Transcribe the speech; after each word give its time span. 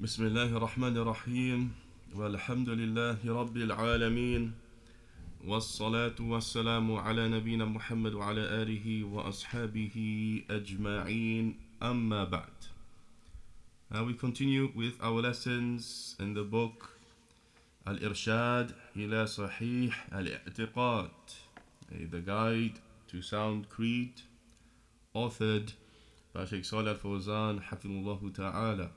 بسم 0.00 0.26
الله 0.26 0.56
الرحمن 0.56 0.96
الرحيم 0.96 1.72
والحمد 2.14 2.68
لله 2.68 3.18
رب 3.26 3.56
العالمين 3.56 4.52
والصلاة 5.46 6.14
والسلام 6.20 6.92
على 6.92 7.28
نبينا 7.28 7.64
محمد 7.64 8.14
وعلى 8.14 8.40
آله 8.62 9.04
وأصحابه 9.04 9.96
أجمعين 10.50 11.56
أما 11.82 12.24
بعد 12.24 12.58
Now 13.90 14.04
we 14.04 14.14
continue 14.14 14.70
with 14.72 14.94
our 15.02 15.20
lessons 15.20 16.14
in 16.20 16.34
the 16.34 16.44
book 16.44 16.94
Al-Irshad 17.84 18.74
ila 18.96 19.26
Sahih 19.26 19.92
Al-I'tiqad 20.12 21.10
The 21.90 22.20
Guide 22.20 22.78
to 23.08 23.20
Sound 23.20 23.68
Creed 23.68 24.22
authored 25.12 25.72
by 26.32 26.44
Sheikh 26.44 26.64
Salih 26.64 26.90
Al-Fawzan 26.90 27.64
Hafidullah 27.64 28.32
Ta'ala 28.32 28.90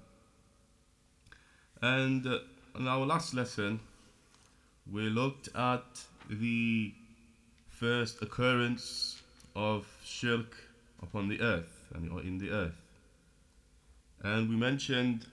And 1.83 2.27
uh, 2.27 2.39
in 2.79 2.89
our 2.89 3.05
last 3.07 3.35
lesson, 3.35 3.81
we 4.91 5.03
looked 5.09 5.49
at 5.55 5.85
the 6.29 6.93
first 7.69 8.23
occurrence 8.23 9.21
of 9.55 9.87
shirk 10.05 10.57
upon 11.03 11.29
the 11.29 11.41
earth, 11.41 11.87
or 12.13 12.21
in 12.21 12.39
the 12.39 12.51
earth. 12.51 12.81
And 14.23 14.49
we 14.49 14.57
mentioned 14.57 15.27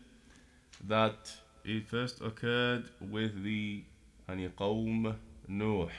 that 0.88 1.32
it 1.64 1.88
first 1.88 2.22
occurred 2.22 2.86
with 3.00 3.44
the 3.44 3.84
يعني 4.28 4.50
قوم 4.56 5.16
Nuh, 5.48 5.90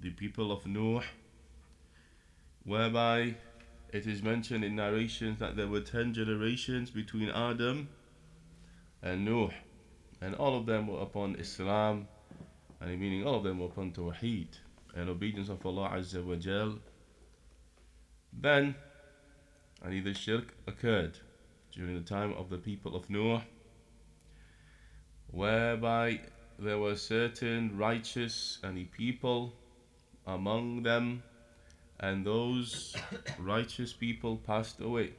the 0.00 0.10
people 0.10 0.52
of 0.52 0.66
Nuh, 0.66 1.02
whereby 2.64 3.34
it 3.92 4.06
is 4.06 4.22
mentioned 4.22 4.64
in 4.64 4.76
narrations 4.76 5.38
that 5.38 5.56
there 5.56 5.66
were 5.66 5.80
ten 5.80 6.14
generations 6.14 6.90
between 6.90 7.30
Adam 7.30 7.88
and 9.03 9.25
Nuh, 9.25 9.49
and 10.21 10.33
all 10.35 10.57
of 10.57 10.65
them 10.65 10.87
were 10.87 11.01
upon 11.01 11.35
Islam, 11.35 12.07
and 12.79 12.99
meaning 12.99 13.27
all 13.27 13.35
of 13.35 13.43
them 13.43 13.59
were 13.59 13.65
upon 13.65 13.91
Tawheed 13.91 14.47
and 14.95 15.09
obedience 15.09 15.49
of 15.49 15.65
Allah 15.65 15.91
Azza 15.93 16.23
wa 16.23 16.35
Jal. 16.35 16.79
Then, 18.31 18.75
and 19.83 20.05
the 20.05 20.13
shirk 20.13 20.55
occurred 20.65 21.19
during 21.73 21.95
the 21.95 22.01
time 22.01 22.33
of 22.33 22.49
the 22.49 22.57
people 22.57 22.95
of 22.95 23.09
Nuh, 23.09 23.41
whereby 25.27 26.21
there 26.57 26.77
were 26.77 26.95
certain 26.95 27.77
righteous 27.77 28.59
and 28.63 28.89
people 28.91 29.53
among 30.25 30.83
them, 30.83 31.23
and 31.99 32.25
those 32.25 32.95
righteous 33.37 33.91
people 33.91 34.37
passed 34.37 34.79
away, 34.79 35.11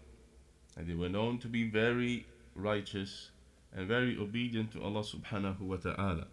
and 0.77 0.89
they 0.89 0.95
were 0.95 1.11
known 1.11 1.39
to 1.39 1.49
be 1.49 1.69
very 1.69 2.25
righteous 2.55 3.31
and 3.75 3.87
very 3.89 4.17
obedient 4.19 4.73
to 4.73 4.83
Allah 4.83 5.03
subhanahu 5.03 5.61
wa 5.61 5.77
ta'ala. 5.77 6.27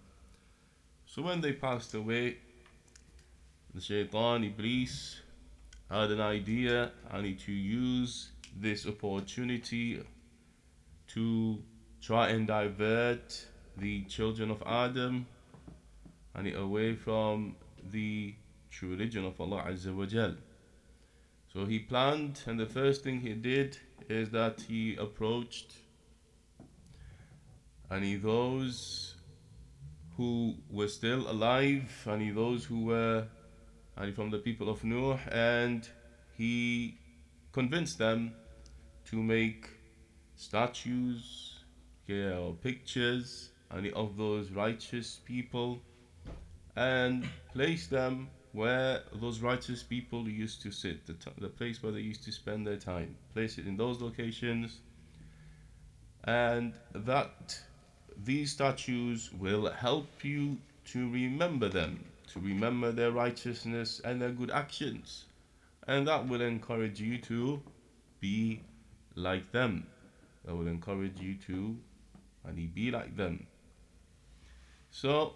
So 1.06 1.22
when 1.22 1.42
they 1.42 1.53
passed 1.53 1.94
away, 1.94 2.38
the 3.73 3.81
shaitan, 3.81 4.44
Iblis, 4.44 5.22
had 5.89 6.11
an 6.11 6.22
idea 6.22 6.92
and 7.09 7.39
to 7.39 7.52
use 7.52 8.31
this 8.56 8.86
opportunity 8.88 10.00
to 11.08 11.58
try 12.02 12.30
and 12.30 12.48
divert 12.48 13.45
the 13.78 14.03
children 14.03 14.52
of 14.52 14.64
Adam 14.66 15.26
and 16.36 16.55
away 16.55 16.95
from 16.95 17.55
the 17.92 18.33
true 18.70 18.89
religion 18.89 19.26
of 19.26 19.39
Allah 19.42 19.66
Azza 19.67 19.94
wa 19.94 20.05
Jal. 20.05 20.36
So 21.52 21.66
he 21.66 21.80
planned, 21.80 22.42
and 22.45 22.58
the 22.58 22.66
first 22.66 23.03
thing 23.03 23.20
he 23.20 23.33
did 23.33 23.78
is 24.08 24.30
that 24.30 24.61
he 24.61 24.95
approached 24.95 25.73
any 27.92 28.16
those 28.16 29.16
who 30.17 30.56
were 30.70 30.88
still 30.88 31.30
alive, 31.30 32.08
any 32.09 32.31
those 32.31 32.64
who 32.66 32.86
were 32.86 33.25
any 34.00 34.11
from 34.11 34.30
the 34.30 34.38
people 34.38 34.70
of 34.70 34.83
Nuh, 34.83 35.17
and 35.32 35.88
he 36.38 36.98
convinced 37.52 37.98
them 37.98 38.33
to 39.05 39.21
make 39.21 39.70
statues 40.36 41.60
yeah, 42.08 42.38
or 42.38 42.54
pictures 42.54 43.49
any 43.76 43.92
of 43.92 44.17
those 44.17 44.52
righteous 44.52 45.20
people 45.26 45.80
and 46.76 47.27
place 47.54 47.88
them 47.88 48.30
where 48.54 49.02
those 49.14 49.39
righteous 49.39 49.82
people 49.82 50.27
used 50.27 50.61
to 50.61 50.71
sit, 50.71 51.05
the, 51.05 51.14
t- 51.14 51.32
the 51.38 51.48
place 51.48 51.82
where 51.82 51.92
they 51.92 51.99
used 51.99 52.23
to 52.23 52.32
spend 52.32 52.67
their 52.67 52.76
time. 52.76 53.15
Place 53.33 53.58
it 53.58 53.65
in 53.65 53.77
those 53.77 54.02
locations, 54.02 54.80
and 56.26 56.73
that 56.94 57.61
these 58.23 58.52
statues 58.52 59.32
will 59.33 59.70
help 59.71 60.08
you 60.23 60.58
to 60.86 61.09
remember 61.11 61.70
them, 61.70 62.04
to 62.33 62.39
remember 62.39 62.92
their 62.92 63.11
righteousness 63.11 64.02
and 64.04 64.21
their 64.21 64.32
good 64.32 64.52
actions. 64.52 65.26
And 65.87 66.08
that 66.08 66.27
will 66.27 66.42
encourage 66.42 66.99
you 66.99 67.17
to 67.20 67.61
be 68.20 68.61
like 69.15 69.52
them. 69.52 69.87
That 70.45 70.55
will 70.55 70.67
encourage 70.67 71.20
you 71.20 71.36
to 71.48 71.77
and 72.45 72.73
be 72.73 72.92
like 72.92 73.15
them. 73.15 73.48
So 74.89 75.33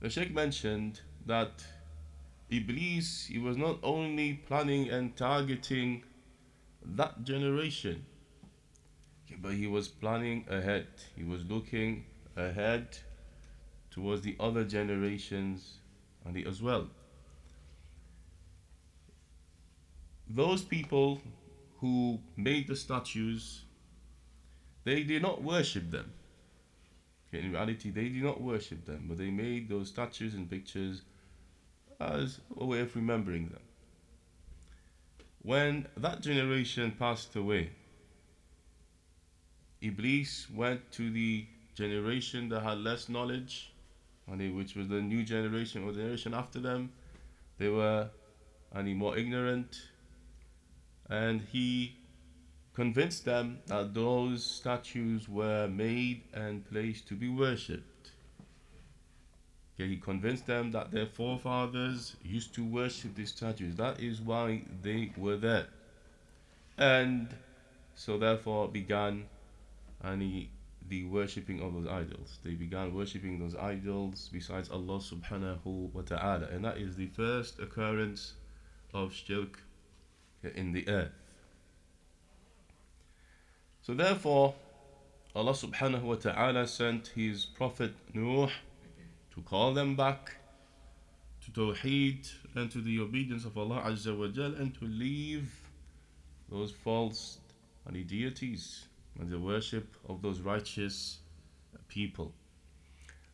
the 0.00 0.10
Sheikh 0.10 0.32
mentioned 0.32 1.00
that 1.26 1.64
Iblis 2.50 3.26
he 3.26 3.38
was 3.38 3.56
not 3.56 3.78
only 3.82 4.34
planning 4.34 4.88
and 4.88 5.16
targeting 5.16 6.04
that 6.84 7.24
generation 7.24 8.06
but 9.40 9.52
he 9.52 9.66
was 9.66 9.88
planning 9.88 10.44
ahead. 10.48 10.86
He 11.16 11.24
was 11.24 11.44
looking 11.44 12.04
ahead 12.36 12.98
towards 13.90 14.22
the 14.22 14.36
other 14.38 14.64
generations 14.64 15.78
and 16.24 16.36
as 16.46 16.62
well. 16.62 16.88
Those 20.28 20.62
people 20.62 21.20
who 21.78 22.20
made 22.36 22.66
the 22.66 22.76
statues, 22.76 23.62
they 24.84 25.02
did 25.02 25.22
not 25.22 25.42
worship 25.42 25.90
them. 25.90 26.12
In 27.32 27.52
reality, 27.52 27.90
they 27.90 28.08
did 28.08 28.22
not 28.22 28.40
worship 28.40 28.84
them, 28.86 29.06
but 29.08 29.18
they 29.18 29.30
made 29.30 29.68
those 29.68 29.88
statues 29.88 30.34
and 30.34 30.48
pictures 30.48 31.02
as 32.00 32.40
a 32.56 32.64
way 32.64 32.80
of 32.80 32.94
remembering 32.94 33.48
them. 33.48 33.62
When 35.42 35.86
that 35.96 36.22
generation 36.22 36.92
passed 36.98 37.36
away, 37.36 37.70
Iblis 39.86 40.48
went 40.50 40.90
to 40.92 41.10
the 41.10 41.46
generation 41.74 42.48
that 42.48 42.62
had 42.62 42.78
less 42.78 43.08
knowledge, 43.08 43.72
which 44.26 44.74
was 44.74 44.88
the 44.88 45.00
new 45.00 45.22
generation 45.22 45.84
or 45.84 45.92
the 45.92 46.00
generation 46.00 46.34
after 46.34 46.58
them. 46.58 46.92
They 47.58 47.68
were 47.68 48.10
any 48.74 48.94
more 48.94 49.16
ignorant, 49.16 49.80
and 51.08 51.40
he 51.40 51.96
convinced 52.74 53.24
them 53.24 53.60
that 53.66 53.94
those 53.94 54.44
statues 54.44 55.28
were 55.28 55.68
made 55.68 56.22
and 56.34 56.68
placed 56.68 57.08
to 57.08 57.14
be 57.14 57.28
worshipped. 57.28 58.12
Okay, 59.78 59.88
he 59.88 59.96
convinced 59.96 60.46
them 60.46 60.72
that 60.72 60.90
their 60.90 61.06
forefathers 61.06 62.16
used 62.22 62.54
to 62.54 62.64
worship 62.64 63.14
these 63.14 63.30
statues. 63.30 63.76
That 63.76 64.00
is 64.00 64.20
why 64.20 64.62
they 64.82 65.12
were 65.16 65.36
there. 65.36 65.66
And 66.78 67.34
so 67.94 68.18
therefore 68.18 68.68
began 68.68 69.26
and 70.02 70.48
the 70.88 71.04
worshipping 71.04 71.60
of 71.60 71.74
those 71.74 71.86
idols. 71.86 72.38
They 72.44 72.52
began 72.52 72.94
worshipping 72.94 73.38
those 73.38 73.56
idols 73.56 74.28
besides 74.32 74.70
Allah 74.70 74.98
subhanahu 74.98 75.92
wa 75.92 76.02
ta'ala. 76.02 76.46
And 76.52 76.64
that 76.64 76.78
is 76.78 76.96
the 76.96 77.06
first 77.08 77.58
occurrence 77.58 78.34
of 78.94 79.12
shirk 79.12 79.60
in 80.54 80.72
the 80.72 80.88
earth. 80.88 81.12
So 83.82 83.94
therefore, 83.94 84.54
Allah 85.34 85.52
subhanahu 85.52 86.02
wa 86.02 86.14
ta'ala 86.14 86.66
sent 86.66 87.08
His 87.08 87.46
Prophet 87.46 87.94
Nuh 88.14 88.48
to 89.34 89.42
call 89.42 89.74
them 89.74 89.96
back 89.96 90.36
to 91.44 91.50
Tawheed 91.50 92.28
and 92.54 92.70
to 92.70 92.80
the 92.80 93.00
obedience 93.00 93.44
of 93.44 93.56
Allah 93.58 93.82
Azza 93.86 94.16
wa 94.16 94.28
Jal 94.28 94.54
and 94.54 94.74
to 94.78 94.84
leave 94.84 95.52
those 96.48 96.72
false 96.72 97.38
deities 97.86 98.86
and 99.18 99.30
the 99.30 99.38
worship 99.38 99.96
of 100.08 100.22
those 100.22 100.40
righteous 100.40 101.18
people. 101.88 102.32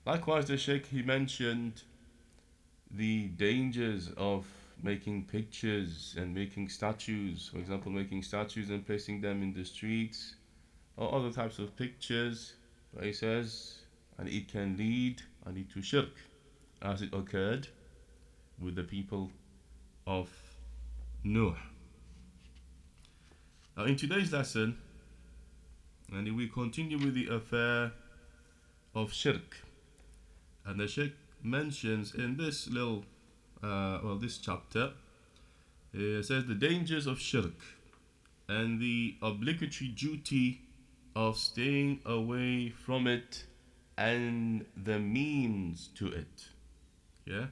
Likewise, 0.04 0.46
the 0.46 0.56
Sheikh 0.56 0.86
he 0.86 1.02
mentioned 1.02 1.82
the 2.90 3.28
dangers 3.28 4.10
of 4.16 4.46
making 4.82 5.24
pictures 5.24 6.14
and 6.18 6.34
making 6.34 6.68
statues, 6.68 7.48
for 7.52 7.58
example, 7.58 7.92
making 7.92 8.22
statues 8.22 8.70
and 8.70 8.84
placing 8.84 9.20
them 9.20 9.42
in 9.42 9.52
the 9.54 9.64
streets 9.64 10.34
or 10.96 11.14
other 11.14 11.30
types 11.30 11.58
of 11.58 11.74
pictures. 11.76 12.54
He 13.00 13.12
says, 13.12 13.78
and 14.18 14.28
it 14.28 14.48
can 14.48 14.76
lead 14.76 15.22
and 15.46 15.68
to 15.70 15.82
shirk, 15.82 16.10
as 16.82 17.00
it 17.02 17.14
occurred 17.14 17.68
with 18.60 18.74
the 18.74 18.82
people 18.82 19.30
of 20.06 20.28
Noah. 21.24 21.56
Now, 23.76 23.84
in 23.84 23.96
today's 23.96 24.32
lesson, 24.32 24.76
And 26.12 26.36
we 26.36 26.46
continue 26.46 26.98
with 26.98 27.14
the 27.14 27.28
affair 27.28 27.92
of 28.94 29.12
shirk. 29.12 29.56
And 30.64 30.78
the 30.78 30.86
Sheikh 30.86 31.14
mentions 31.42 32.14
in 32.14 32.36
this 32.36 32.68
little, 32.68 33.04
uh, 33.62 33.98
well, 34.02 34.16
this 34.16 34.38
chapter, 34.38 34.92
it 35.94 36.24
says 36.24 36.46
the 36.46 36.54
dangers 36.54 37.06
of 37.06 37.18
shirk 37.18 37.54
and 38.48 38.80
the 38.80 39.16
obligatory 39.22 39.88
duty 39.88 40.60
of 41.16 41.36
staying 41.38 42.00
away 42.04 42.70
from 42.70 43.06
it 43.06 43.44
and 43.96 44.64
the 44.76 44.98
means 44.98 45.88
to 45.96 46.08
it. 46.08 46.48
Yeah? 47.24 47.46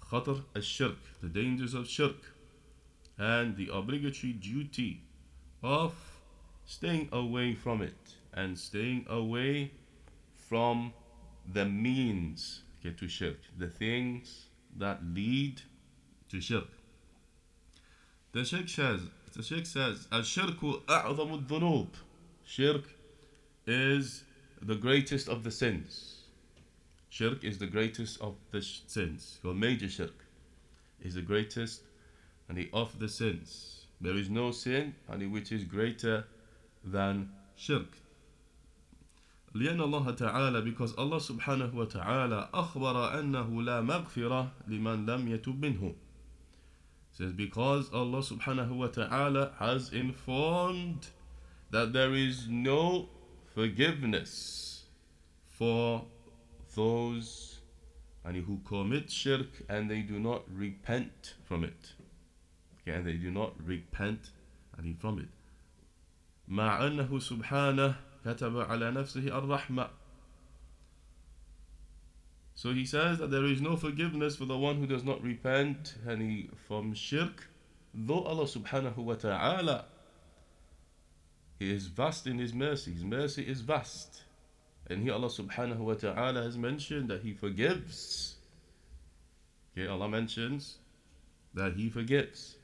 Khatar 0.00 0.42
al-shirk, 0.54 0.98
the 1.22 1.28
dangers 1.28 1.74
of 1.74 1.88
shirk 1.88 2.34
and 3.18 3.56
the 3.56 3.70
obligatory 3.72 4.32
duty 4.32 5.02
of 5.62 5.94
staying 6.66 7.08
away 7.12 7.54
from 7.54 7.82
it 7.82 8.14
and 8.34 8.58
staying 8.58 9.06
away 9.08 9.72
from 10.48 10.92
the 11.52 11.64
means 11.64 12.62
okay, 12.80 12.94
to 12.98 13.08
shirk, 13.08 13.38
the 13.58 13.68
things 13.68 14.46
that 14.76 15.00
lead 15.04 15.60
to 16.28 16.40
shirk. 16.40 16.68
The 18.32 18.44
Sheikh 18.44 18.68
says, 18.68 19.00
the 19.34 19.42
Sheikh 19.42 19.66
says, 19.66 20.08
Al-shirku 20.10 20.82
a'zamu 20.84 21.46
dhunub. 21.46 21.88
Shirk 22.44 22.84
is 23.66 24.24
the 24.60 24.74
greatest 24.74 25.28
of 25.28 25.44
the 25.44 25.50
sins. 25.50 26.24
Shirk 27.08 27.44
is 27.44 27.58
the 27.58 27.66
greatest 27.66 28.20
of 28.20 28.36
the 28.50 28.62
sins. 28.62 29.38
Your 29.44 29.54
major 29.54 29.88
shirk 29.88 30.24
is 31.02 31.14
the 31.14 31.22
greatest 31.22 31.82
and 32.48 32.56
the 32.56 32.70
of 32.72 32.98
the 32.98 33.08
sins. 33.08 33.86
There 34.00 34.16
is 34.16 34.30
no 34.30 34.50
sin 34.50 34.94
and 35.08 35.32
which 35.32 35.52
is 35.52 35.64
greater 35.64 36.24
than 36.83 37.29
shirk. 37.55 37.97
لأن 39.55 39.81
الله 39.81 40.11
تعالى 40.11 40.63
because 40.63 40.93
Allah 40.97 41.17
subhanahu 41.17 41.73
wa 41.73 41.85
ta'ala 41.85 42.49
أخبر 42.53 43.19
أنه 43.19 43.63
لا 43.63 43.81
مغفرة 43.81 44.51
لمن 44.67 45.05
لم 45.05 45.27
يتب 45.27 45.59
منه 45.59 45.95
says 47.11 47.33
because 47.33 47.91
Allah 47.91 48.19
subhanahu 48.19 48.77
wa 48.77 48.87
ta'ala 48.87 49.53
has 49.57 49.91
informed 49.91 51.07
that 51.71 51.93
there 51.93 52.13
is 52.13 52.47
no 52.47 53.09
forgiveness 53.55 54.83
for 55.47 56.05
those 56.75 57.59
and 58.23 58.37
who 58.45 58.59
commit 58.67 59.09
shirk 59.09 59.47
and 59.67 59.89
they 59.89 60.01
do 60.01 60.19
not 60.19 60.43
repent 60.53 61.33
from 61.43 61.63
it 61.63 61.93
okay, 62.81 62.95
and 62.95 63.07
they 63.07 63.13
do 63.13 63.31
not 63.31 63.53
repent 63.65 64.29
and 64.77 64.99
from 64.99 65.17
it 65.17 65.29
مع 66.47 66.87
أنه 66.87 67.19
سبحانه 67.19 67.95
كتب 68.25 68.57
على 68.57 68.91
نفسه 68.91 69.37
الرحمة 69.37 69.89
So 72.55 72.73
he 72.73 72.85
says 72.85 73.19
that 73.19 73.29
there 73.29 73.45
is 73.45 73.61
no 73.61 73.75
forgiveness 73.75 74.35
for 74.35 74.45
the 74.45 74.57
one 74.57 74.77
who 74.77 74.87
does 74.87 75.03
not 75.03 75.21
repent 75.21 75.93
and 76.07 76.21
he, 76.23 76.49
from 76.67 76.95
shirk, 76.95 77.47
though 77.93 78.23
Allah 78.23 78.45
subhanahu 78.45 78.97
wa 78.97 79.13
ta'ala 79.13 79.85
He 81.59 81.71
is 81.71 81.87
vast 81.87 82.27
in 82.27 82.37
His 82.37 82.53
mercy. 82.53 82.93
His 82.93 83.03
mercy 83.03 83.43
is 83.43 83.61
vast. 83.61 84.23
And 84.89 85.03
here 85.03 85.13
Allah 85.13 85.27
subhanahu 85.27 85.77
wa 85.77 85.95
ta'ala 85.95 86.43
has 86.43 86.57
mentioned 86.57 87.09
that 87.09 87.21
He 87.21 87.33
forgives. 87.33 88.35
Okay, 89.75 89.87
Allah 89.87 90.07
mentions 90.07 90.77
that 91.53 91.73
He 91.73 91.89
forgives. 91.89 92.55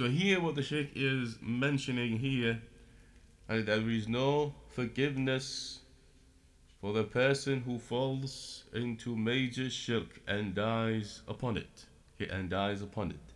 So 0.00 0.08
here 0.08 0.40
what 0.40 0.54
the 0.54 0.62
Shaykh 0.62 0.92
is 0.94 1.36
mentioning 1.42 2.20
here, 2.20 2.62
and 3.50 3.66
there 3.66 3.86
is 3.90 4.08
no 4.08 4.54
forgiveness 4.70 5.80
for 6.80 6.94
the 6.94 7.04
person 7.04 7.60
who 7.60 7.78
falls 7.78 8.64
into 8.72 9.14
major 9.14 9.68
shirk 9.68 10.22
and 10.26 10.54
dies 10.54 11.20
upon 11.28 11.58
it. 11.58 11.84
And 12.18 12.48
dies 12.48 12.80
upon 12.80 13.10
it. 13.10 13.34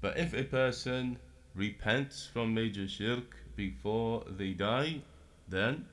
But 0.00 0.18
if 0.18 0.32
a 0.32 0.44
person 0.44 1.18
repents 1.54 2.30
from 2.32 2.54
major 2.54 2.88
shirk 2.88 3.36
before 3.54 4.24
they 4.26 4.52
die, 4.52 5.02
then 5.50 5.84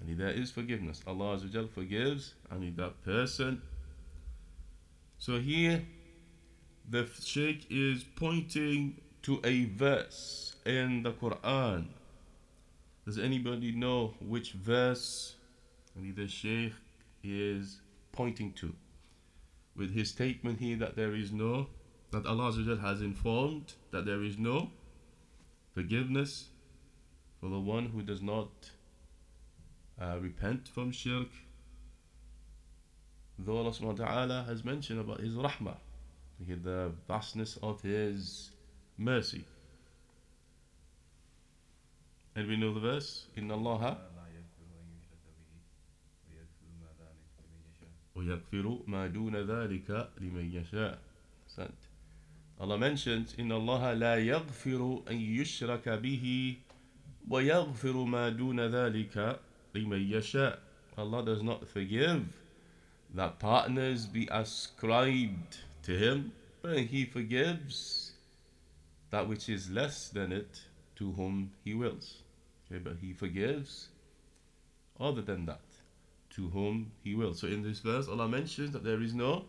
and 0.00 0.18
there 0.18 0.30
is 0.30 0.50
forgiveness. 0.50 1.02
Allah 1.06 1.36
Azza 1.36 1.68
forgives 1.68 2.32
and 2.50 2.74
that 2.78 3.04
person. 3.04 3.60
So 5.18 5.38
here 5.38 5.84
the 6.88 7.06
Sheikh 7.20 7.66
is 7.68 8.04
pointing 8.16 9.02
to 9.22 9.40
a 9.44 9.64
verse 9.66 10.56
in 10.64 11.02
the 11.02 11.12
Quran. 11.12 11.86
Does 13.04 13.18
anybody 13.18 13.72
know 13.72 14.14
which 14.20 14.52
verse 14.52 15.34
the 15.96 16.28
Sheikh 16.28 16.74
is 17.24 17.80
pointing 18.12 18.52
to? 18.54 18.74
With 19.74 19.94
his 19.94 20.10
statement 20.10 20.60
here 20.60 20.76
that 20.76 20.96
there 20.96 21.14
is 21.14 21.32
no, 21.32 21.68
that 22.10 22.26
Allah 22.26 22.52
has 22.80 23.00
informed 23.00 23.74
that 23.92 24.04
there 24.04 24.22
is 24.22 24.38
no 24.38 24.70
forgiveness 25.74 26.48
for 27.40 27.48
the 27.48 27.58
one 27.58 27.86
who 27.86 28.02
does 28.02 28.20
not 28.20 28.50
uh, 30.00 30.18
repent 30.20 30.68
from 30.68 30.90
shirk. 30.90 31.28
Though 33.38 33.58
Allah 33.58 33.70
subhanahu 33.70 33.98
wa 34.00 34.06
ta'ala 34.06 34.44
has 34.48 34.64
mentioned 34.64 35.00
about 35.00 35.20
His 35.20 35.34
rahmah, 35.34 35.76
the 36.40 36.90
vastness 37.06 37.56
of 37.62 37.80
His 37.82 38.50
mercy. 38.97 39.45
And 42.35 42.47
we 42.47 42.57
know 42.57 42.73
the 42.73 42.79
verse, 42.79 43.27
إن 43.37 43.51
الله 43.51 43.97
ويغفر 48.15 48.83
ما 48.87 49.07
دون 49.07 49.35
ذلك 49.35 50.09
لمن 50.21 50.51
يشاء. 50.53 50.97
Allah 52.59 52.77
mentions, 52.77 53.35
إن 53.39 53.51
الله 53.51 53.93
لا 53.93 54.15
يغفر 54.17 55.03
أن 55.09 55.17
يشرك 55.17 55.89
به 55.89 56.57
ويغفر 57.29 58.03
ما 58.03 58.29
دون 58.29 58.59
ذلك 58.59 59.39
لمن 59.75 60.11
يشاء. 60.11 60.59
Allah 60.97 61.25
does 61.25 61.41
not 61.41 61.67
forgive 61.67 62.25
that 63.13 63.39
partners 63.39 64.05
be 64.05 64.27
ascribed 64.31 65.57
to 65.83 65.97
Him, 65.97 66.31
but 66.61 66.77
He 66.77 67.05
forgives 67.05 67.96
that 69.10 69.28
which 69.28 69.48
is 69.48 69.70
less 69.70 70.08
than 70.08 70.32
it 70.32 70.60
to 70.96 71.12
whom 71.12 71.52
He 71.64 71.74
wills. 71.74 72.22
Okay, 72.70 72.82
but 72.82 72.96
He 73.00 73.12
forgives 73.12 73.88
other 75.00 75.22
than 75.22 75.46
that 75.46 75.60
to 76.30 76.48
whom 76.48 76.92
He 77.02 77.14
wills. 77.14 77.40
So 77.40 77.46
in 77.46 77.62
this 77.62 77.80
verse, 77.80 78.08
Allah 78.08 78.28
mentions 78.28 78.72
that 78.72 78.84
there 78.84 79.02
is 79.02 79.14
no 79.14 79.44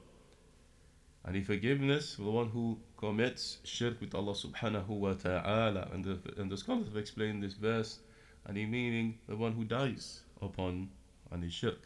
any 1.27 1.43
forgiveness 1.43 2.15
for 2.15 2.23
the 2.23 2.31
one 2.31 2.47
who 2.47 2.79
commits 2.97 3.57
shirk 3.63 3.99
with 3.99 4.15
Allah 4.15 4.33
subhanahu 4.33 4.87
wa 4.87 5.13
ta'ala. 5.13 5.89
And 5.93 6.03
the, 6.03 6.19
and 6.37 6.49
the 6.49 6.57
scholars 6.57 6.87
have 6.87 6.97
explained 6.97 7.43
this 7.43 7.53
verse 7.53 7.99
and 8.45 8.55
the 8.55 8.65
meaning 8.65 9.19
the 9.27 9.35
one 9.35 9.51
who 9.51 9.63
dies 9.63 10.21
upon 10.41 10.89
any 11.33 11.49
shirk. 11.49 11.79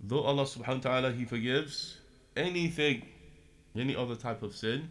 Though 0.00 0.22
Allah 0.22 0.42
subhanahu 0.42 0.84
wa 0.84 0.90
ta'ala 0.90 1.12
He 1.12 1.24
forgives 1.24 1.98
anything, 2.36 3.06
any 3.74 3.96
other 3.96 4.16
type 4.16 4.42
of 4.42 4.54
sin, 4.54 4.90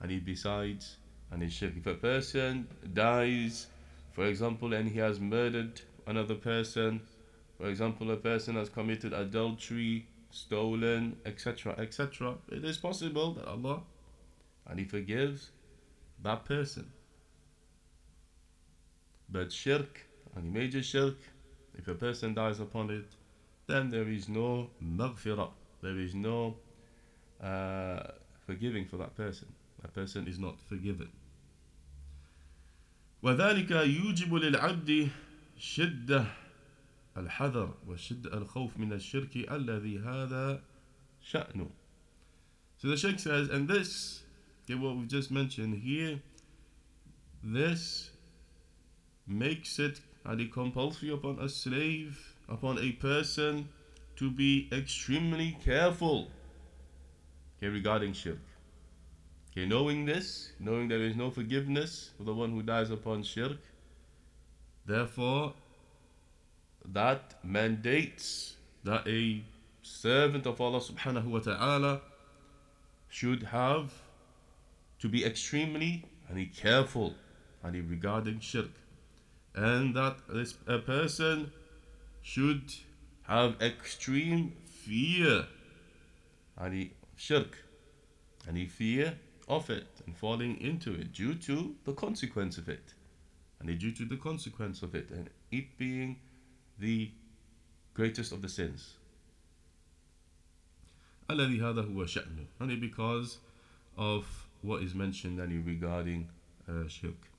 and 0.00 0.10
He 0.10 0.18
besides 0.18 0.96
and 1.30 1.42
his 1.42 1.52
shirk. 1.52 1.76
If 1.76 1.86
a 1.86 1.94
person 1.94 2.68
dies, 2.92 3.66
for 4.12 4.26
example, 4.26 4.72
and 4.72 4.88
he 4.88 4.98
has 4.98 5.20
murdered 5.20 5.80
another 6.06 6.34
person, 6.34 7.02
for 7.58 7.68
example, 7.68 8.10
a 8.10 8.16
person 8.16 8.56
has 8.56 8.68
committed 8.68 9.12
adultery, 9.12 10.06
stolen, 10.30 11.16
etc., 11.24 11.74
etc., 11.78 12.34
it 12.50 12.64
is 12.64 12.76
possible 12.76 13.32
that 13.34 13.46
Allah 13.46 13.82
and 14.66 14.78
He 14.78 14.84
forgives 14.84 15.50
that 16.22 16.44
person. 16.44 16.92
But 19.28 19.52
shirk, 19.52 20.06
and 20.34 20.52
major 20.52 20.82
shirk, 20.82 21.16
if 21.76 21.88
a 21.88 21.94
person 21.94 22.34
dies 22.34 22.60
upon 22.60 22.90
it, 22.90 23.06
then 23.66 23.90
there 23.90 24.08
is 24.08 24.28
no 24.28 24.70
maghfirah, 24.82 25.50
there 25.82 25.98
is 25.98 26.14
no 26.14 26.56
uh, 27.42 28.02
forgiving 28.46 28.86
for 28.86 28.96
that 28.98 29.16
person 29.16 29.48
That 29.85 29.93
person 29.93 30.27
is 30.27 30.37
not 30.39 30.59
forgiven. 30.61 31.09
وذلك 33.23 33.71
يوجب 33.71 34.33
للعبد 34.33 35.09
شده 35.57 36.25
الحذر 37.17 37.73
وشد 37.87 38.25
الخوف 38.25 38.77
من 38.77 38.93
الشرك 38.93 39.51
الذي 39.51 39.99
هذا 39.99 40.61
شأنه. 41.21 41.69
So 42.77 42.87
the 42.87 42.97
Sheikh 42.97 43.19
says, 43.19 43.49
and 43.49 43.67
this, 43.67 44.23
okay, 44.63 44.73
what 44.73 44.95
we've 44.95 45.07
just 45.07 45.29
mentioned 45.29 45.75
here, 45.83 46.19
this 47.43 48.09
makes 49.27 49.77
it 49.77 50.01
a 50.25 50.35
compulsory 50.47 51.11
upon 51.11 51.37
a 51.39 51.47
slave, 51.47 52.35
upon 52.49 52.79
a 52.79 52.91
person 52.93 53.69
to 54.15 54.31
be 54.31 54.67
extremely 54.71 55.57
careful 55.63 56.27
okay, 57.57 57.67
regarding 57.67 58.13
shirk. 58.13 58.39
Okay, 59.56 59.64
knowing 59.64 60.04
this, 60.04 60.52
knowing 60.60 60.86
there 60.86 61.00
is 61.00 61.16
no 61.16 61.30
forgiveness 61.30 62.10
for 62.18 62.24
the 62.24 62.34
one 62.34 62.50
who 62.50 62.60
dies 62.60 62.90
upon 62.90 63.22
shirk, 63.22 63.56
therefore, 64.84 65.54
that 66.84 67.36
mandates 67.42 68.56
that 68.84 69.08
a 69.08 69.42
servant 69.80 70.44
of 70.44 70.60
Allah 70.60 70.80
subhanahu 70.80 71.28
wa 71.28 71.38
ta'ala 71.38 72.02
should 73.08 73.44
have 73.44 73.94
to 74.98 75.08
be 75.08 75.24
extremely 75.24 76.04
and 76.28 76.54
careful 76.54 77.14
and 77.62 77.88
regarding 77.88 78.40
shirk. 78.40 78.72
And 79.54 79.96
that 79.96 80.18
a 80.66 80.80
person 80.80 81.50
should 82.20 82.74
have 83.22 83.56
extreme 83.62 84.52
fear 84.66 85.46
and 86.58 86.90
shirk. 87.16 87.56
And 88.46 88.70
fear 88.70 89.18
of 89.47 89.69
it 89.69 89.87
and 90.05 90.15
falling 90.15 90.59
into 90.61 90.93
it 90.93 91.11
due 91.13 91.35
to 91.35 91.75
the 91.85 91.93
consequence 91.93 92.57
of 92.57 92.69
it 92.69 92.93
and 93.59 93.79
due 93.79 93.91
to 93.91 94.05
the 94.05 94.17
consequence 94.17 94.81
of 94.81 94.95
it 94.95 95.09
and 95.11 95.29
it 95.51 95.77
being 95.77 96.17
the 96.79 97.11
greatest 97.93 98.31
of 98.31 98.41
the 98.41 98.49
sins 98.49 98.95
الذي 101.29 101.61
هذا 101.61 101.81
هو 101.81 102.05
شأنه 102.05 102.45
and 102.59 102.81
because 102.81 103.37
of 103.97 104.47
what 104.61 104.81
is 104.83 104.93
mentioned 104.93 105.39
and 105.39 105.65
regarding 105.65 106.27
uh, 106.67 106.87
shirk 106.87 107.31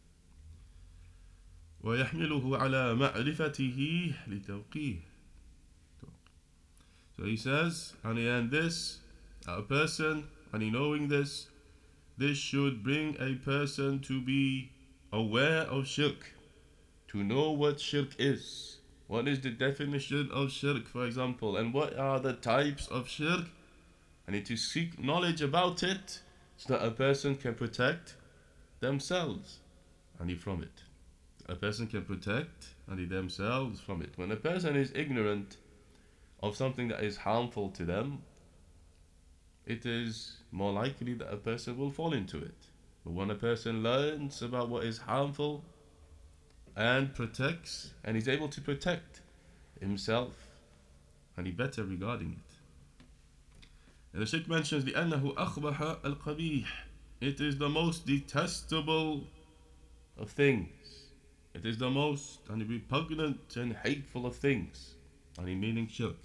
ويحمله 1.82 2.58
على 2.58 2.94
معرفته 2.94 4.14
لتوقيه 4.28 4.98
so 7.16 7.24
he 7.24 7.36
says 7.36 7.94
and 8.04 8.18
in 8.18 8.50
this 8.50 9.00
a 9.46 9.62
person 9.62 10.24
and 10.52 10.62
in 10.62 10.72
knowing 10.72 11.08
this 11.08 11.48
this 12.17 12.37
should 12.37 12.83
bring 12.83 13.15
a 13.19 13.35
person 13.35 13.99
to 13.99 14.21
be 14.21 14.71
aware 15.11 15.61
of 15.61 15.87
shirk 15.87 16.33
to 17.07 17.23
know 17.23 17.51
what 17.51 17.79
shirk 17.79 18.09
is. 18.19 18.77
What 19.07 19.27
is 19.27 19.39
the 19.39 19.51
definition 19.51 20.29
of 20.31 20.51
shirk 20.51 20.87
for 20.87 21.05
example? 21.05 21.55
And 21.57 21.73
what 21.73 21.97
are 21.97 22.19
the 22.19 22.33
types 22.33 22.87
of 22.87 23.07
shirk? 23.07 23.45
And 24.27 24.45
to 24.45 24.57
seek 24.57 25.01
knowledge 25.01 25.41
about 25.41 25.83
it 25.83 26.19
so 26.57 26.73
that 26.73 26.85
a 26.85 26.91
person 26.91 27.35
can 27.35 27.55
protect 27.55 28.15
themselves 28.81 29.59
and 30.19 30.37
from 30.39 30.61
it. 30.61 30.83
A 31.47 31.55
person 31.55 31.87
can 31.87 32.03
protect 32.03 32.73
and 32.89 33.09
themselves 33.09 33.79
from 33.79 34.01
it. 34.01 34.11
When 34.17 34.31
a 34.31 34.35
person 34.35 34.75
is 34.75 34.91
ignorant 34.93 35.57
of 36.43 36.57
something 36.57 36.89
that 36.89 37.03
is 37.03 37.17
harmful 37.17 37.69
to 37.69 37.85
them, 37.85 38.21
it 39.66 39.86
is 39.86 40.38
more 40.50 40.72
likely 40.72 41.14
that 41.14 41.32
a 41.32 41.36
person 41.36 41.78
will 41.78 41.90
fall 41.90 42.12
into 42.12 42.38
it. 42.38 42.66
But 43.04 43.12
when 43.14 43.30
a 43.30 43.34
person 43.34 43.82
learns 43.82 44.42
about 44.42 44.68
what 44.68 44.84
is 44.84 44.98
harmful 44.98 45.64
and 46.76 47.14
protects, 47.14 47.92
and 48.04 48.16
is 48.16 48.28
able 48.28 48.48
to 48.48 48.60
protect 48.60 49.20
himself, 49.80 50.48
and 51.36 51.46
he 51.46 51.52
better 51.52 51.84
regarding 51.84 52.32
it. 52.32 52.56
And 54.12 54.22
the 54.22 54.26
Sheikh 54.26 54.48
mentions 54.48 54.84
the 54.84 54.92
أنه 54.92 55.34
أخبح 55.34 56.02
القبيح. 56.02 56.66
It 57.20 57.40
is 57.40 57.58
the 57.58 57.68
most 57.68 58.06
detestable 58.06 59.24
of 60.18 60.30
things. 60.30 60.68
It 61.54 61.66
is 61.66 61.78
the 61.78 61.90
most 61.90 62.40
and 62.48 62.68
repugnant 62.68 63.56
and 63.56 63.76
hateful 63.76 64.26
of 64.26 64.36
things. 64.36 64.94
And 65.38 65.46
meaning 65.60 65.88
shirk. 65.88 66.16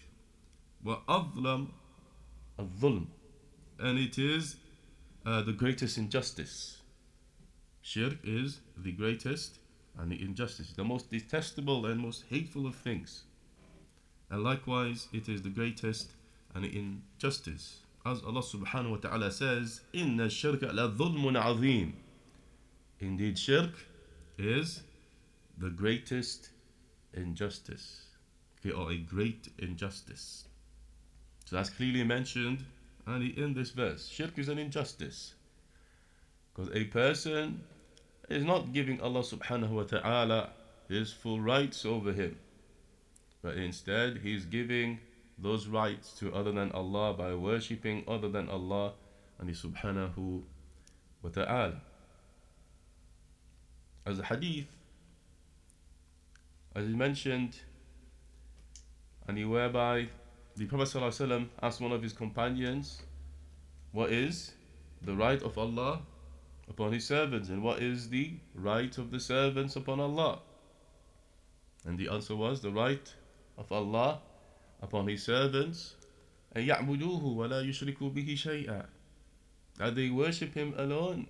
وأظلم 0.85 1.67
الظلم. 2.59 3.07
and 3.78 3.98
it 3.98 4.18
is 4.18 4.56
uh, 5.26 5.42
the 5.42 5.52
greatest 5.52 5.98
injustice. 5.98 6.78
Shirk 7.82 8.18
is 8.24 8.60
the 8.76 8.92
greatest 8.92 9.58
and 9.98 10.10
the 10.10 10.22
injustice, 10.22 10.72
the 10.72 10.84
most 10.84 11.10
detestable 11.10 11.86
and 11.86 12.00
most 12.00 12.24
hateful 12.30 12.66
of 12.66 12.74
things. 12.74 13.24
And 14.30 14.42
likewise, 14.42 15.08
it 15.12 15.28
is 15.28 15.42
the 15.42 15.50
greatest 15.50 16.12
and 16.54 16.64
the 16.64 16.76
injustice. 16.76 17.80
As 18.04 18.22
Allah 18.22 18.42
subhanahu 18.42 18.90
wa 18.90 18.96
ta'ala 18.96 19.30
says, 19.30 19.82
Inna 19.92 20.30
shirk 20.30 20.62
la 20.62 20.88
dhulmun 20.88 21.36
azim. 21.36 21.94
Indeed, 22.98 23.38
shirk 23.38 23.72
is 24.38 24.82
the 25.58 25.70
greatest 25.70 26.50
injustice, 27.14 28.06
okay, 28.60 28.74
or 28.74 28.90
a 28.90 28.96
great 28.96 29.48
injustice. 29.58 30.44
So 31.44 31.56
that's 31.56 31.70
clearly 31.70 32.02
mentioned 32.02 32.64
and 33.06 33.36
in 33.36 33.54
this 33.54 33.70
verse. 33.70 34.08
Shirk 34.08 34.38
is 34.38 34.48
an 34.48 34.58
injustice. 34.58 35.34
Because 36.54 36.74
a 36.74 36.84
person 36.84 37.62
is 38.28 38.44
not 38.44 38.72
giving 38.72 39.00
Allah 39.00 39.20
subhanahu 39.20 39.70
wa 39.70 39.82
ta'ala 39.82 40.50
his 40.88 41.12
full 41.12 41.40
rights 41.40 41.84
over 41.84 42.12
him. 42.12 42.38
But 43.42 43.56
instead 43.56 44.20
he's 44.22 44.44
giving 44.44 45.00
those 45.38 45.66
rights 45.66 46.12
to 46.20 46.32
other 46.34 46.52
than 46.52 46.70
Allah 46.72 47.14
by 47.14 47.34
worshipping 47.34 48.04
other 48.06 48.28
than 48.28 48.48
Allah 48.48 48.92
and 49.38 49.48
He 49.48 49.56
subhanahu 49.56 50.42
wa 51.22 51.30
ta'ala. 51.30 51.80
As 54.06 54.18
a 54.18 54.24
hadith 54.24 54.68
as 56.74 56.86
he 56.86 56.94
mentioned, 56.94 57.58
and 59.28 59.36
he 59.36 59.44
whereby 59.44 60.08
the 60.55 60.65
Prophet 60.65 60.87
ﷺ 60.97 61.47
asked 61.61 61.81
one 61.81 61.91
of 61.91 62.01
his 62.01 62.13
companions, 62.13 63.01
What 63.91 64.11
is 64.11 64.53
the 65.01 65.15
right 65.15 65.41
of 65.43 65.57
Allah 65.57 66.01
upon 66.67 66.93
his 66.93 67.05
servants, 67.05 67.49
and 67.49 67.61
what 67.61 67.81
is 67.81 68.09
the 68.09 68.33
right 68.55 68.97
of 68.97 69.11
the 69.11 69.19
servants 69.19 69.75
upon 69.75 69.99
Allah? 69.99 70.39
And 71.85 71.97
the 71.97 72.09
answer 72.09 72.35
was 72.35 72.61
the 72.61 72.71
right 72.71 73.13
of 73.57 73.71
Allah 73.71 74.19
upon 74.81 75.07
his 75.07 75.23
servants 75.23 75.95
and 76.53 76.67
يعبدوه 76.67 77.23
ولا 77.23 77.61
يشركوا 77.61 78.13
به 78.13 78.35
شيئا 78.35 78.85
that 79.77 79.95
they 79.95 80.09
worship 80.09 80.53
him 80.53 80.73
alone 80.77 81.27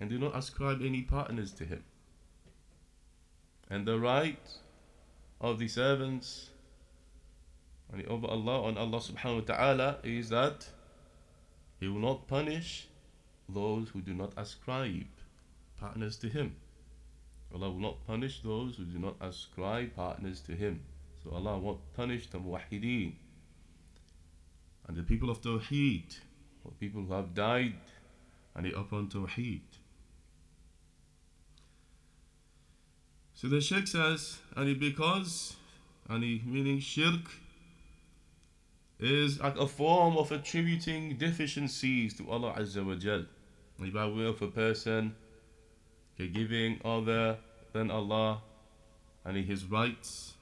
and 0.00 0.10
do 0.10 0.18
not 0.18 0.36
ascribe 0.36 0.80
any 0.82 1.02
partners 1.02 1.52
to 1.52 1.64
him 1.64 1.82
and 3.70 3.86
the 3.86 3.98
right 3.98 4.58
of 5.40 5.58
the 5.58 5.68
servants 5.68 6.50
over 8.01 8.27
Allah 8.27 8.63
on 8.63 8.77
Allah 8.77 8.99
subhanahu 8.99 9.47
wa 9.47 9.55
ta'ala 9.55 9.97
is 10.03 10.29
that 10.29 10.67
He 11.79 11.87
will 11.87 11.99
not 11.99 12.27
punish 12.27 12.87
those 13.47 13.89
who 13.89 14.01
do 14.01 14.13
not 14.13 14.33
ascribe 14.37 15.07
partners 15.79 16.17
to 16.17 16.27
Him. 16.27 16.55
Allah 17.53 17.69
will 17.69 17.79
not 17.79 18.07
punish 18.07 18.41
those 18.41 18.77
who 18.77 18.85
do 18.85 18.97
not 18.97 19.15
ascribe 19.21 19.95
partners 19.95 20.41
to 20.41 20.53
Him. 20.53 20.81
So 21.23 21.31
Allah 21.31 21.57
won't 21.59 21.79
punish 21.93 22.27
the 22.29 22.39
muwahideen 22.39 23.13
and 24.87 24.97
the 24.97 25.03
people 25.03 25.29
of 25.29 25.41
Tawheed, 25.41 26.17
or 26.65 26.71
people 26.79 27.03
who 27.03 27.13
have 27.13 27.33
died 27.33 27.75
and 28.55 28.65
they 28.65 28.71
upon 28.71 29.07
Tawheed. 29.07 29.61
So 33.33 33.47
the 33.47 33.61
Sheikh 33.61 33.87
says, 33.87 34.39
and 34.55 34.79
because, 34.79 35.55
and 36.09 36.21
meaning 36.45 36.79
shirk, 36.79 37.29
is 39.02 39.40
like 39.40 39.56
a 39.56 39.66
form 39.66 40.16
of 40.16 40.32
attributing 40.32 41.16
deficiencies 41.16 42.14
to 42.14 42.30
Allah 42.30 42.54
Azza 42.58 42.84
wa 42.84 42.94
Jal. 42.94 43.24
Like 43.78 43.92
by 43.92 44.06
way 44.06 44.26
of 44.26 44.42
a 44.42 44.48
person 44.48 45.14
okay, 46.14 46.28
giving 46.28 46.80
other 46.84 47.38
than 47.72 47.90
Allah 47.90 48.42
and 49.24 49.36
his 49.36 49.64
rights. 49.64 50.34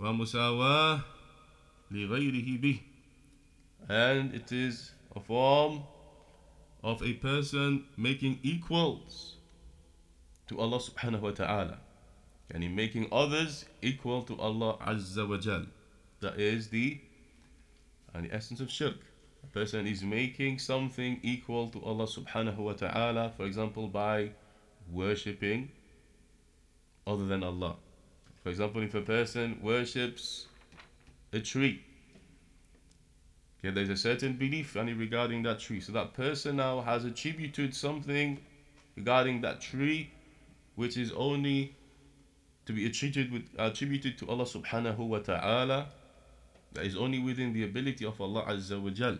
ومساواة 0.00 1.02
لغيره 1.90 2.60
به 2.60 2.80
and 3.88 4.34
it 4.34 4.52
is 4.52 4.92
a 5.16 5.20
form 5.20 5.82
of 6.82 7.02
a 7.02 7.14
person 7.14 7.84
making 7.96 8.38
equals 8.42 9.36
to 10.46 10.58
Allah 10.60 10.78
subhanahu 10.78 11.20
wa 11.20 11.30
ta'ala 11.30 11.78
and 12.50 12.62
in 12.62 12.74
making 12.74 13.08
others 13.12 13.64
equal 13.82 14.22
to 14.22 14.38
Allah 14.38 14.78
Azza 14.78 15.28
wa 15.28 15.36
Jal. 15.36 15.66
That 16.20 16.38
is 16.38 16.68
the, 16.68 17.00
and 18.13 18.25
the 18.25 18.33
essence 18.33 18.59
of 18.59 18.69
shirk. 18.69 18.95
A 19.43 19.47
person 19.47 19.85
is 19.87 20.03
making 20.03 20.59
something 20.59 21.19
equal 21.21 21.67
to 21.69 21.83
Allah 21.83 22.05
subhanahu 22.05 22.57
wa 22.57 22.73
ta'ala, 22.73 23.31
for 23.35 23.45
example, 23.45 23.87
by 23.87 24.31
worshipping 24.91 25.71
other 27.05 27.25
than 27.25 27.43
Allah. 27.43 27.75
For 28.43 28.49
example, 28.49 28.81
if 28.83 28.93
a 28.95 29.01
person 29.01 29.59
worships 29.61 30.47
a 31.31 31.39
tree, 31.39 31.81
okay, 33.59 33.73
there's 33.73 33.89
a 33.89 33.97
certain 33.97 34.33
belief 34.33 34.75
regarding 34.75 35.43
that 35.43 35.59
tree. 35.59 35.79
So 35.79 35.91
that 35.93 36.13
person 36.13 36.57
now 36.57 36.81
has 36.81 37.05
attributed 37.05 37.73
something 37.73 38.39
regarding 38.95 39.41
that 39.41 39.61
tree 39.61 40.11
which 40.75 40.97
is 40.97 41.11
only 41.11 41.75
to 42.65 42.73
be 42.73 42.85
attributed 42.85 43.31
with 43.31 43.43
attributed 43.57 44.17
to 44.19 44.29
Allah 44.29 44.45
subhanahu 44.45 44.97
wa 44.97 45.19
ta'ala 45.19 45.89
that 46.72 46.84
is 46.84 46.96
only 46.96 47.18
within 47.18 47.52
the 47.52 47.64
ability 47.64 48.04
of 48.04 48.20
Allah 48.20 48.44
azza 48.46 48.80
wa 48.80 48.90
jal 48.90 49.18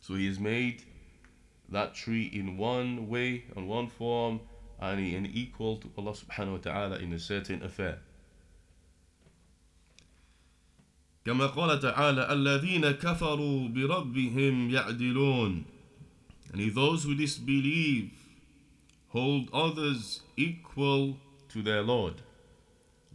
so 0.00 0.14
he 0.14 0.26
has 0.26 0.38
made 0.40 0.82
that 1.68 1.94
tree 1.94 2.24
in 2.32 2.58
one 2.58 3.08
way, 3.08 3.44
in 3.56 3.68
one 3.68 3.86
form, 3.88 4.40
and 4.80 4.98
in 5.00 5.26
equal 5.26 5.76
to 5.76 5.90
Allah 5.96 6.12
subhanahu 6.12 6.52
wa 6.52 6.58
ta'ala 6.58 6.96
in 6.98 7.12
a 7.12 7.18
certain 7.18 7.62
affair. 7.62 7.98
كما 11.24 11.46
قال 11.54 11.80
تعالى 11.80 12.32
الذين 12.32 12.90
كفروا 12.98 13.68
بربهم 13.68 14.70
يعدلون 14.70 15.64
and 16.52 16.74
those 16.74 17.04
who 17.04 17.14
disbelieve 17.14 18.10
hold 19.10 19.48
others 19.52 20.20
equal 20.36 21.16
to 21.48 21.62
their 21.62 21.82
Lord. 21.82 22.14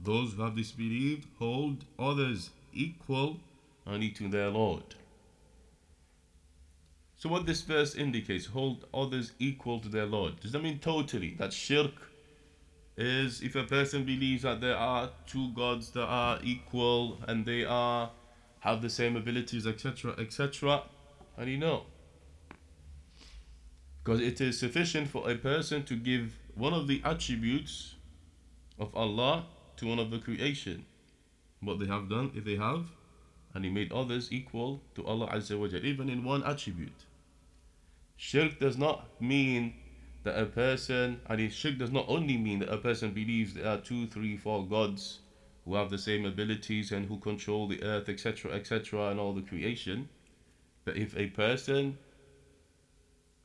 Those 0.02 0.34
who 0.34 0.42
have 0.44 0.56
disbelieved 0.56 1.28
hold 1.38 1.84
others 2.00 2.50
equal 2.73 3.39
only 3.87 4.11
to 4.11 4.29
their 4.29 4.49
Lord. 4.49 4.83
So 7.17 7.29
what 7.29 7.47
this 7.47 7.61
verse 7.63 7.95
indicates, 7.95 8.47
hold 8.47 8.85
others 8.93 9.33
equal 9.39 9.81
to 9.81 9.89
their 9.89 10.07
Lord. 10.07 10.41
Does 10.41 10.53
that 10.53 10.63
mean 10.63 10.79
totally 10.79 11.35
that 11.39 11.53
shirk 11.53 11.93
is 12.97 13.43
if 13.43 13.55
a 13.55 13.65
person 13.65 14.05
believes 14.05 14.43
that 14.43 14.61
there 14.61 14.77
are 14.77 15.11
two 15.27 15.51
gods 15.53 15.91
that 15.93 16.05
are 16.05 16.39
equal 16.43 17.19
and 17.27 17.47
they 17.47 17.65
are 17.65 18.11
have 18.63 18.81
the 18.81 18.91
same 18.91 19.17
abilities, 19.17 19.67
etc., 19.67 20.15
etc. 20.19 20.83
And 21.37 21.51
you 21.51 21.59
know. 21.59 21.83
Because 24.03 24.21
it 24.21 24.41
is 24.41 24.59
sufficient 24.59 25.09
for 25.09 25.29
a 25.29 25.35
person 25.35 25.83
to 25.85 25.97
give 25.97 26.39
one 26.55 26.73
of 26.73 26.87
the 26.87 27.03
attributes 27.05 27.97
of 28.79 28.95
Allah 28.95 29.47
to 29.79 29.87
one 29.87 29.99
of 29.99 30.11
the 30.11 30.19
creation. 30.19 30.87
What 31.63 31.79
they 31.79 31.87
have 31.87 32.09
done, 32.09 32.33
if 32.35 32.45
they 32.45 32.57
have, 32.57 32.91
and 33.55 33.65
He 33.65 33.71
made 33.71 33.93
others 33.93 34.33
equal 34.33 34.83
to 34.95 35.07
Allah 35.07 35.29
Azza 35.29 35.59
wa 35.59 35.67
even 35.67 36.09
in 36.09 36.25
one 36.25 36.43
attribute. 36.43 37.07
Shirk 38.17 38.59
does 38.59 38.77
not 38.77 39.09
mean 39.21 39.75
that 40.25 40.39
a 40.41 40.47
person, 40.47 41.21
and 41.27 41.53
shirk 41.53 41.79
does 41.79 41.91
not 41.91 42.07
only 42.09 42.37
mean 42.37 42.61
that 42.61 42.73
a 42.73 42.79
person 42.79 43.13
believes 43.13 43.55
there 43.55 43.69
are 43.69 43.79
two, 43.79 44.07
three, 44.07 44.37
four 44.37 44.67
gods 44.67 45.21
who 45.65 45.75
have 45.75 45.91
the 45.91 45.99
same 45.99 46.25
abilities 46.25 46.93
and 46.93 47.07
who 47.07 47.19
control 47.19 47.69
the 47.69 47.83
earth, 47.83 48.09
etc., 48.09 48.53
etc., 48.53 49.11
and 49.11 49.21
all 49.21 49.33
the 49.33 49.43
creation. 49.43 50.09
But 50.85 50.97
if 50.97 51.17
a 51.17 51.29
person 51.29 51.99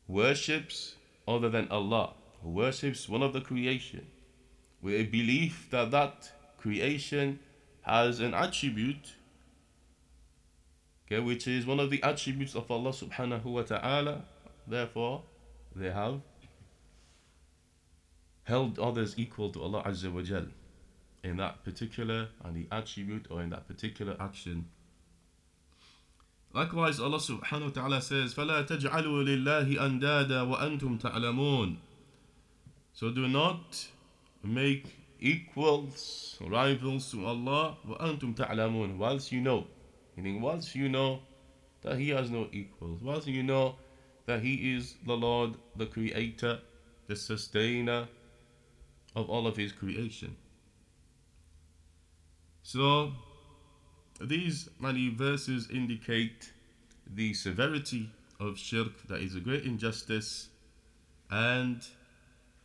worships 0.08 0.96
other 1.28 1.50
than 1.50 1.68
Allah, 1.70 2.14
worships 2.42 3.10
one 3.10 3.22
of 3.22 3.34
the 3.34 3.42
creation, 3.42 4.08
with 4.82 4.94
a 4.96 5.04
belief 5.04 5.68
that 5.72 5.92
that 5.92 6.32
creation 6.58 7.40
has 7.87 8.21
an 8.21 8.35
attribute, 8.35 9.15
okay, 11.07 11.21
which 11.21 11.47
is 11.47 11.67
one 11.67 11.81
of 11.81 11.91
the 11.91 12.03
attributes 12.03 12.55
of 12.55 12.71
Allah 12.71 12.91
subhanahu 12.91 13.45
wa 13.45 13.63
ta'ala, 13.63 14.23
therefore 14.67 15.23
they 15.75 15.91
have 15.91 16.21
held 18.45 18.79
others 18.79 19.15
equal 19.17 19.51
to 19.51 19.63
Allah 19.63 19.83
Azza 19.85 20.13
wa 20.13 20.23
Jal 20.23 20.47
in 21.23 21.37
that 21.37 21.65
particular 21.65 22.29
and 22.45 22.57
the 22.57 22.67
attribute 22.75 23.27
or 23.31 23.43
in 23.43 23.51
that 23.51 23.69
particular 23.69 24.17
action. 24.19 24.67
Likewise, 26.53 27.01
Allah 27.01 27.19
subhanahu 27.19 27.65
wa 27.65 27.71
ta'ala 27.71 28.03
says, 28.03 28.35
فَلَا 28.35 28.67
تَجْعَلُوا 28.67 29.25
لِلَّهِ 29.25 29.79
أَنْدَادًا 29.79 30.55
وَأَنْتُمْ 30.55 31.01
تَعْلَمُونَ 31.01 31.77
So 32.93 33.11
do 33.11 33.27
not 33.27 33.87
make 34.45 34.85
equals, 35.21 36.39
rivals 36.41 37.11
to 37.13 37.27
Allah, 37.27 37.77
وَأَنْتُمْ 37.87 38.35
تَعْلَمُونَ 38.37 38.97
Whilst 38.97 39.33
you 39.33 39.41
know, 39.41 39.67
meaning 40.17 40.41
whilst 40.41 40.75
you 40.75 40.89
know 40.89 41.21
that 41.83 41.99
He 41.99 42.11
has 42.11 42.31
no 42.31 42.49
equals, 42.53 43.01
whilst 43.03 43.27
you 43.27 43.43
know 43.43 43.77
that 44.27 44.43
He 44.43 44.75
is 44.75 44.95
the 45.07 45.17
Lord, 45.17 45.55
the 45.77 45.87
Creator, 45.87 46.61
the 47.07 47.17
Sustainer, 47.17 48.09
of 49.15 49.29
all 49.29 49.47
of 49.47 49.57
his 49.57 49.73
creation. 49.73 50.37
So, 52.63 53.13
these 54.21 54.69
many 54.79 55.09
verses 55.09 55.69
indicate 55.71 56.53
the 57.07 57.35
severity 57.35 58.11
of 58.41 58.59
shirk, 58.59 59.07
that 59.09 59.21
is 59.21 59.35
a 59.35 59.41
great 59.41 59.65
injustice, 59.65 60.49
and 61.31 61.83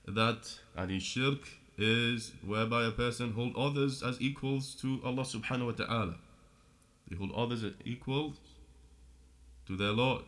that 0.07 0.59
any 0.77 0.99
shirk 0.99 1.49
is 1.77 2.31
whereby 2.45 2.85
a 2.85 2.91
person 2.91 3.33
hold 3.33 3.55
others 3.55 4.01
as 4.01 4.19
equals 4.19 4.73
to 4.75 4.99
Allah 5.03 5.23
subhanahu 5.23 5.65
wa 5.67 5.71
ta'ala. 5.71 6.15
They 7.07 7.15
hold 7.15 7.31
others 7.33 7.63
as 7.63 7.73
equals 7.85 8.37
to 9.67 9.77
their 9.77 9.91
Lord. 9.91 10.25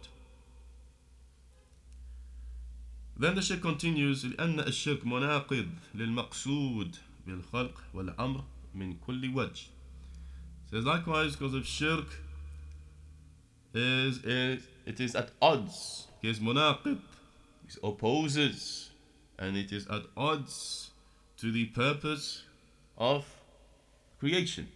Then 3.17 3.35
the 3.35 3.41
Shaykh 3.41 3.61
continues 3.61 4.23
لأن 4.23 4.59
الشرك 4.59 5.05
مناقض 5.05 5.69
للمقصود 5.95 6.95
بالخلق 7.27 7.83
والأمر 7.93 8.43
من 8.75 8.95
كل 9.05 9.33
وجه. 9.33 9.67
Says 10.71 10.85
likewise 10.85 11.35
because 11.35 11.55
of 11.55 11.65
shirk 11.65 12.05
is, 13.73 14.23
is 14.23 14.63
it 14.85 14.99
is 14.99 15.15
at 15.15 15.31
odds. 15.41 16.07
It 16.21 16.29
is 16.29 16.39
مناقض. 16.39 16.99
It 17.67 17.77
opposes 17.83 18.91
and 19.37 19.57
it 19.57 19.71
is 19.71 19.87
at 19.87 20.03
odds 20.15 20.91
to 21.44 21.52
the 21.52 21.66
purpose 21.66 22.42
of 22.96 23.26
creation. 24.18 24.66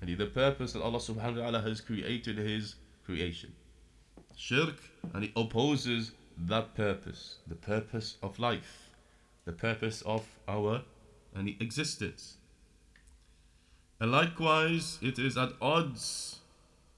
And 0.00 0.16
the 0.16 0.26
purpose 0.26 0.72
that 0.74 0.80
Allah 0.80 1.00
subhanahu 1.00 1.38
wa 1.38 1.50
ta'ala 1.50 1.60
has 1.62 1.80
created 1.80 2.38
his 2.38 2.76
creation. 3.04 3.52
Shirk 4.36 4.76
and 5.12 5.24
it 5.24 5.32
opposes 5.34 6.12
that 6.38 6.76
purpose, 6.76 7.38
the 7.48 7.56
purpose 7.56 8.18
of 8.22 8.38
life, 8.38 8.90
the 9.46 9.50
purpose 9.50 10.02
of 10.02 10.24
our 10.46 10.82
and 11.34 11.48
existence. 11.58 12.36
And 13.98 14.12
likewise, 14.12 15.00
it 15.02 15.18
is 15.18 15.36
at 15.36 15.54
odds 15.60 16.38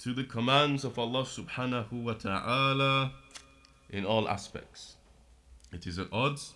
to 0.00 0.12
the 0.12 0.24
commands 0.24 0.84
of 0.84 0.98
Allah 0.98 1.22
subhanahu 1.22 1.92
wa 1.92 2.12
ta'ala 2.12 3.12
in 3.88 4.04
all 4.04 4.28
aspects. 4.28 4.96
It 5.72 5.86
is 5.86 5.98
at 5.98 6.08
odds 6.12 6.52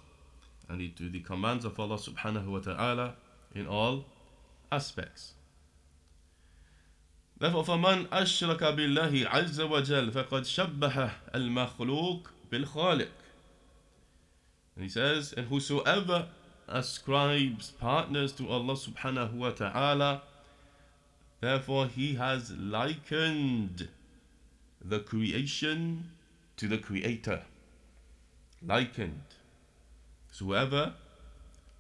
and 0.70 0.96
to 0.98 1.10
the 1.10 1.20
commands 1.22 1.66
of 1.66 1.80
Allah 1.80 1.98
subhanahu 1.98 2.48
wa 2.48 2.60
ta'ala 2.60 3.16
in 3.56 3.68
all 3.68 4.06
aspects. 4.72 5.34
Therefore, 7.40 7.64
فمن 7.64 8.08
أشرك 8.10 8.64
بالله 8.64 9.30
عز 9.30 9.62
وجل 9.62 10.12
فقد 10.12 10.46
شبه 10.46 11.12
المخلوق 11.36 12.30
بالخالق. 12.52 13.10
And 14.76 14.84
he 14.84 14.90
says, 14.90 15.34
and 15.34 15.48
whosoever 15.48 16.28
ascribes 16.68 17.72
partners 17.72 18.32
to 18.34 18.50
Allah 18.50 18.74
subhanahu 18.74 19.34
wa 19.34 19.52
ta'ala, 19.52 20.24
therefore 21.42 21.88
he 21.88 22.16
has 22.16 22.52
likened 22.52 23.88
the 24.84 25.00
creation 25.00 26.12
to 26.58 26.68
the 26.68 26.78
creator. 26.78 27.44
Likened. 28.66 29.22
So 30.32 30.46
whoever 30.46 30.94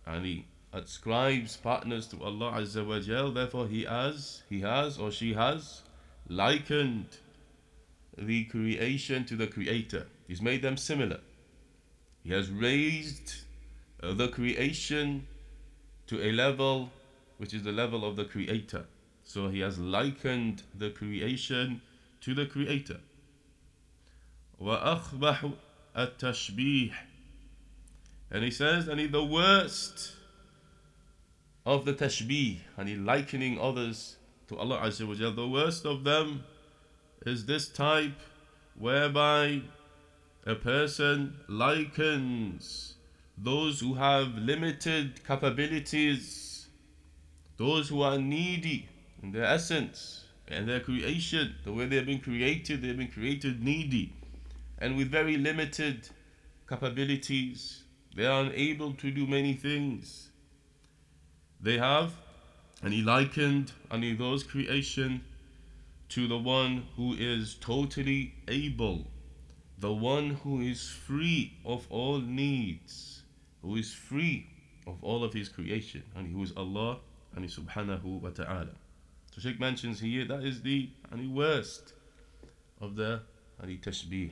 and 0.06 0.26
he 0.26 0.46
ascribes 0.74 1.58
partners 1.58 2.08
to 2.08 2.24
Allah 2.24 2.54
Azza 2.54 2.86
wa 2.86 3.00
Jal, 3.00 3.32
therefore 3.32 3.68
he 3.68 3.84
has, 3.84 4.44
he 4.50 4.62
has 4.62 4.98
or 4.98 5.12
she 5.12 5.34
has 5.34 5.82
likened 6.30 7.18
the 8.18 8.46
creation 8.46 9.26
to 9.26 9.36
the 9.36 9.48
creator. 9.48 10.08
He's 10.28 10.42
made 10.42 10.62
them 10.62 10.78
similar. 10.78 11.20
He 12.24 12.34
has 12.34 12.50
raised 12.50 13.36
uh, 14.02 14.14
the 14.14 14.28
creation 14.28 15.28
to 16.08 16.22
a 16.22 16.32
level 16.32 16.90
which 17.38 17.54
is 17.54 17.64
the 17.64 17.72
level 17.72 18.04
of 18.04 18.16
the 18.16 18.26
creator. 18.26 18.86
So 19.24 19.50
he 19.50 19.60
has 19.60 19.78
likened 19.78 20.64
the 20.74 20.90
creation 20.90 21.82
to 22.22 22.34
the 22.34 22.46
creator. 22.46 23.00
وأخبح 24.60 25.54
التشبيه 25.96 26.92
and 28.33 28.43
he 28.43 28.51
says, 28.51 28.89
and 28.89 28.99
he 28.99 29.07
the 29.07 29.23
worst 29.23 30.13
of 31.67 31.85
the 31.85 31.93
tashbih, 31.93 32.59
and 32.79 32.89
he 32.89 32.97
likening 32.97 33.61
others 33.61 34.17
to 34.49 34.57
Allah 34.57 34.81
Azza 34.81 35.07
wa 35.07 35.31
The 35.31 35.49
worst 35.49 35.85
of 35.85 36.03
them 36.03 36.43
is 37.27 37.45
this 37.45 37.69
type 37.69 38.19
whereby 38.77 39.61
a 40.47 40.55
person 40.55 41.35
likens 41.47 42.95
those 43.37 43.81
who 43.81 43.95
have 43.95 44.35
limited 44.35 45.25
capabilities, 45.27 46.67
those 47.59 47.91
who 47.91 48.01
are 48.01 48.19
needy 48.19 48.89
in 49.23 49.31
their 49.33 49.45
essence 49.45 50.25
and 50.49 50.67
their 50.67 50.81
creation, 50.81 51.55
the 51.65 51.73
way 51.73 51.87
they've 51.87 52.07
been 52.07 52.21
created, 52.21 52.83
they've 52.83 52.97
been 52.97 53.09
created 53.09 53.63
needy 53.63 54.13
and 54.79 54.97
with 54.97 55.09
very 55.09 55.37
limited 55.37 56.09
capabilities. 56.69 57.82
They 58.15 58.27
are 58.27 58.43
unable 58.43 58.93
to 58.95 59.11
do 59.11 59.27
many 59.27 59.55
things. 59.55 60.29
They 61.61 61.79
have, 61.79 62.13
and 62.83 62.93
he 62.93 63.03
likened 63.03 63.73
any 63.91 64.15
those 64.15 64.43
creation 64.43 65.25
to 66.11 66.29
the 66.29 66.39
one 66.39 66.87
who 66.97 67.15
is 67.15 67.55
totally 67.55 68.35
able 68.49 69.07
the 69.83 69.93
one 69.93 70.31
who 70.45 70.61
is 70.61 70.89
free 70.89 71.55
of 71.65 71.89
all 71.91 72.21
needs, 72.21 73.23
who 73.63 73.75
is 73.75 73.93
free 73.93 74.47
of 74.87 75.03
all 75.03 75.25
of 75.25 75.33
his 75.33 75.49
creation, 75.49 76.05
and 76.15 76.33
who 76.33 76.41
is 76.45 76.53
Allah 76.57 77.01
and 77.35 77.45
subhanahu 77.45 78.21
wa 78.21 78.31
ta'ala. 78.31 78.77
So 79.35 79.41
Sheikh 79.41 79.59
mentions 79.59 79.99
here 79.99 80.25
that 80.27 80.45
is 80.45 80.63
the 80.63 80.89
and 81.11 81.21
the 81.21 81.27
worst 81.27 81.95
of 82.81 82.95
the 82.95 83.23
and 83.61 83.83
tashbih. 83.83 84.31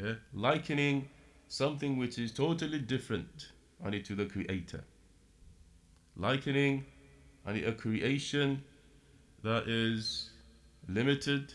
Yeah? 0.00 0.14
Likening 0.34 1.08
something 1.50 1.98
which 1.98 2.16
is 2.16 2.30
totally 2.30 2.78
different 2.78 3.50
and 3.84 4.04
to 4.04 4.14
the 4.14 4.24
creator. 4.24 4.84
Likening 6.16 6.84
and 7.44 7.56
a 7.64 7.72
creation 7.72 8.62
that 9.42 9.66
is 9.66 10.30
limited 10.88 11.52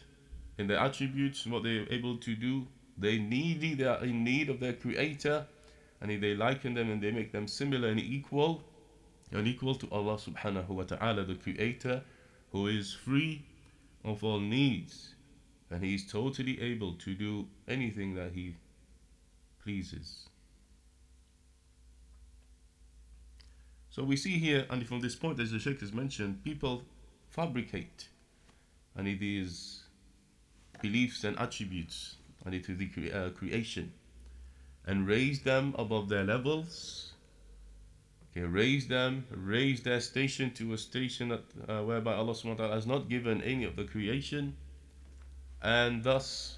in 0.57 0.67
their 0.67 0.79
attributes 0.79 1.47
what 1.47 1.63
they're 1.63 1.87
able 1.89 2.17
to 2.17 2.35
do. 2.35 2.67
They 2.97 3.17
needy, 3.17 3.73
they 3.73 3.85
are 3.85 4.03
in 4.03 4.25
need 4.25 4.49
of 4.49 4.59
their 4.59 4.73
creator, 4.73 5.45
and 6.01 6.11
if 6.11 6.19
they 6.19 6.35
liken 6.35 6.73
them 6.73 6.89
and 6.91 7.01
they 7.01 7.11
make 7.11 7.31
them 7.31 7.47
similar 7.47 7.87
and 7.87 7.99
equal, 7.99 8.63
and 9.31 9.47
equal 9.47 9.75
to 9.75 9.87
Allah 9.91 10.17
subhanahu 10.17 10.69
wa 10.69 10.83
ta'ala, 10.83 11.23
the 11.23 11.35
creator, 11.35 12.03
who 12.51 12.67
is 12.67 12.93
free 12.93 13.45
of 14.03 14.25
all 14.25 14.41
needs, 14.41 15.15
and 15.71 15.83
he 15.83 15.95
is 15.95 16.05
totally 16.05 16.59
able 16.61 16.93
to 16.95 17.13
do 17.13 17.47
anything 17.67 18.13
that 18.15 18.31
he 18.33 18.55
pleases. 19.65 20.29
So 23.89 24.03
we 24.03 24.15
see 24.15 24.37
here, 24.37 24.65
and 24.69 24.85
from 24.85 24.99
this 24.99 25.15
point, 25.15 25.39
as 25.39 25.51
the 25.51 25.59
Sheikh 25.59 25.79
has 25.79 25.91
mentioned, 25.91 26.43
people 26.43 26.83
fabricate 27.29 28.09
and 28.95 29.07
these 29.07 29.83
beliefs 30.81 31.23
and 31.23 31.37
attributes 31.39 32.17
and 32.45 32.63
to 32.63 32.75
the 32.75 32.87
cre- 32.87 33.13
uh, 33.13 33.29
creation 33.29 33.91
and 34.85 35.07
raise 35.07 35.41
them 35.41 35.73
above 35.79 36.09
their 36.09 36.23
levels. 36.23 37.13
Okay, 38.31 38.45
raise 38.45 38.87
them, 38.87 39.25
raise 39.31 39.81
their 39.81 40.01
station 40.01 40.51
to 40.51 40.73
a 40.73 40.77
station 40.77 41.29
that, 41.29 41.43
uh, 41.67 41.81
whereby 41.83 42.13
Allah 42.13 42.35
ta'ala 42.35 42.75
has 42.75 42.85
not 42.85 43.09
given 43.09 43.41
any 43.41 43.63
of 43.63 43.75
the 43.77 43.85
creation, 43.85 44.57
and 45.61 46.03
thus 46.03 46.57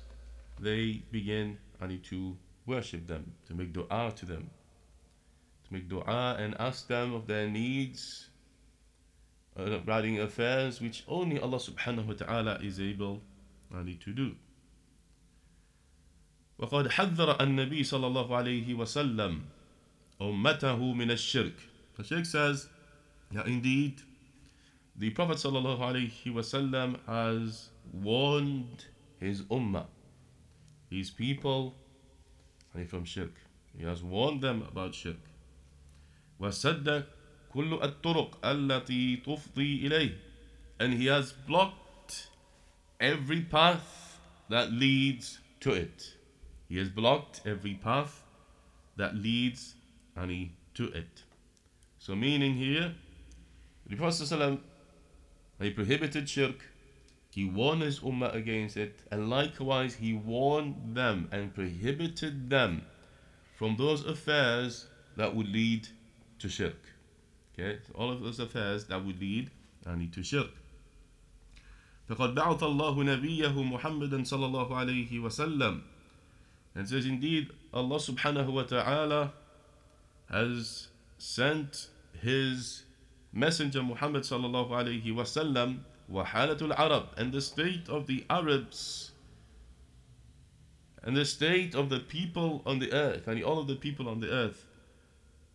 they 0.60 1.04
begin 1.12 1.60
and 1.80 2.04
to 2.06 2.36
worship 2.67 3.07
them, 3.07 3.33
to 3.47 3.55
make 3.55 3.73
dua 3.73 4.13
to 4.17 4.27
them, 4.27 4.51
to 5.67 5.73
make 5.73 5.89
dua 5.89 6.37
and 6.39 6.55
ask 6.59 6.89
them 6.89 7.15
of 7.15 7.27
their 7.27 7.49
needs 7.49 8.29
uh, 9.59 9.65
regarding 9.65 10.21
affairs 10.21 10.81
which 10.81 11.05
only 11.09 11.39
Allah 11.39 11.59
subhanahu 11.59 12.07
wa 12.07 12.15
ta'ala 12.15 12.59
is 12.63 12.81
able 12.81 13.21
to 13.73 14.13
do. 14.13 14.37
وقد 16.59 16.89
حذر 16.89 17.41
النبي 17.41 17.83
صلى 17.83 18.07
الله 18.07 18.29
عليه 18.29 18.75
وسلم 18.75 19.41
أمته 20.21 20.95
من 20.95 21.11
الشرك. 21.11 21.55
The 21.97 22.05
Sheikh 22.05 22.27
says 22.27 22.69
that 23.33 23.47
indeed 23.47 24.01
the 24.97 25.11
Prophet 25.11 25.39
صلى 25.39 25.59
الله 25.59 25.79
عليه 25.79 26.33
وسلم 26.33 27.01
has 27.07 27.71
warned 27.93 28.85
his 29.19 29.43
ummah, 29.43 29.87
his 30.91 31.11
people, 31.11 31.75
from 32.87 33.05
shirk. 33.05 33.33
He 33.77 33.85
has 33.85 34.03
warned 34.03 34.41
them 34.43 34.63
about 34.63 34.95
shirk. 34.95 35.21
وسد 36.41 37.05
كل 37.55 37.83
الطرق 37.83 38.45
التي 38.45 39.17
تفضي 39.25 39.87
إليه 39.87 40.15
and 40.81 40.95
he 40.95 41.07
has 41.07 41.33
blocked 41.33 42.29
every 42.99 43.43
path 43.43 44.19
that 44.49 44.73
leads 44.73 45.39
to 45.61 45.73
it. 45.73 46.15
He 46.69 46.79
has 46.79 46.89
blocked 46.89 47.41
every 47.47 47.75
path 47.75 48.23
that 48.97 49.15
leads 49.15 49.75
any 50.17 50.53
to 50.75 50.87
it. 50.93 51.23
So 51.99 52.17
meaning 52.17 52.55
here, 52.55 52.95
the 53.87 53.97
Prophet 53.97 54.25
ﷺ, 54.25 54.59
he 55.61 55.71
prohibited 55.71 56.29
shirk, 56.29 56.65
he 57.37 57.45
warned 57.45 57.83
his 57.83 58.01
ummah 58.01 58.35
against 58.35 58.77
it, 58.77 59.01
and 59.11 59.31
likewise 59.31 59.95
he 59.95 60.13
warned 60.13 60.95
them 60.95 61.29
and 61.33 61.55
prohibited 61.55 62.51
them 62.51 62.83
from 63.57 63.77
those 63.77 64.05
affairs 64.05 64.87
that 65.17 65.35
would 65.35 65.49
lead 65.49 65.89
to 66.39 66.49
shirk. 66.49 66.77
Okay, 67.55 67.79
so 67.87 67.95
all 67.95 68.11
of 68.11 68.21
those 68.21 68.39
affairs 68.39 68.87
that 68.87 69.05
would 69.05 69.21
lead 69.21 69.51
only 69.87 70.07
to 70.09 70.23
shirk. 70.23 70.51
فقد 72.09 72.35
بعث 72.35 72.63
الله 72.63 73.03
نبيه 73.05 73.63
محمدا 73.63 74.25
صلى 74.25 74.47
الله 74.47 74.69
عليه 74.69 75.21
وسلم 75.21 75.83
and 76.75 76.89
says 76.89 77.07
indeed 77.07 77.49
Allah 77.73 77.97
subhanahu 77.97 78.53
wa 78.53 78.63
ta'ala 78.63 79.33
has 80.31 80.89
sent 81.19 81.89
his 82.21 82.85
messenger 83.33 83.83
Muhammad 83.83 84.23
sallallahu 84.23 84.71
alayhi 84.71 85.15
wasallam 85.15 85.81
Wahalatul 86.12 86.78
Arab 86.78 87.10
and 87.18 87.32
the 87.32 87.42
state 87.42 87.90
of 87.90 88.08
the 88.08 88.26
Arabs 88.30 89.12
and 91.04 91.16
the 91.16 91.26
state 91.26 91.74
of 91.74 91.90
the 91.90 92.00
people 92.00 92.62
on 92.66 92.80
the 92.80 92.92
earth, 92.92 93.28
and 93.28 93.42
all 93.42 93.60
of 93.60 93.68
the 93.68 93.76
people 93.76 94.10
on 94.10 94.20
the 94.20 94.30
earth, 94.30 94.66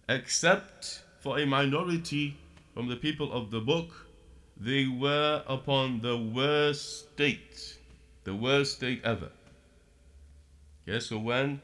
except 0.09 1.03
for 1.21 1.39
a 1.39 1.45
minority 1.45 2.37
from 2.73 2.89
the 2.89 2.97
people 2.97 3.31
of 3.33 3.51
the 3.51 3.61
book, 3.61 4.07
they 4.57 4.87
were 4.87 5.43
upon 5.47 6.01
the 6.01 6.17
worst 6.17 7.13
state, 7.13 7.77
the 8.25 8.35
worst 8.35 8.77
state 8.77 9.03
ever. 9.05 9.31
Okay, 10.89 11.01
so 11.01 11.19
when 11.19 11.61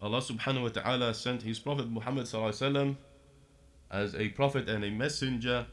Allah 0.00 0.20
subhanahu 0.20 0.62
wa 0.62 0.68
ta'ala 0.68 1.14
sent 1.14 1.42
his 1.42 1.58
Prophet 1.58 1.88
Muhammad 1.88 2.28
as 3.90 4.14
a 4.14 4.28
prophet 4.30 4.68
and 4.68 4.84
a 4.84 4.90
messenger, 4.90 5.66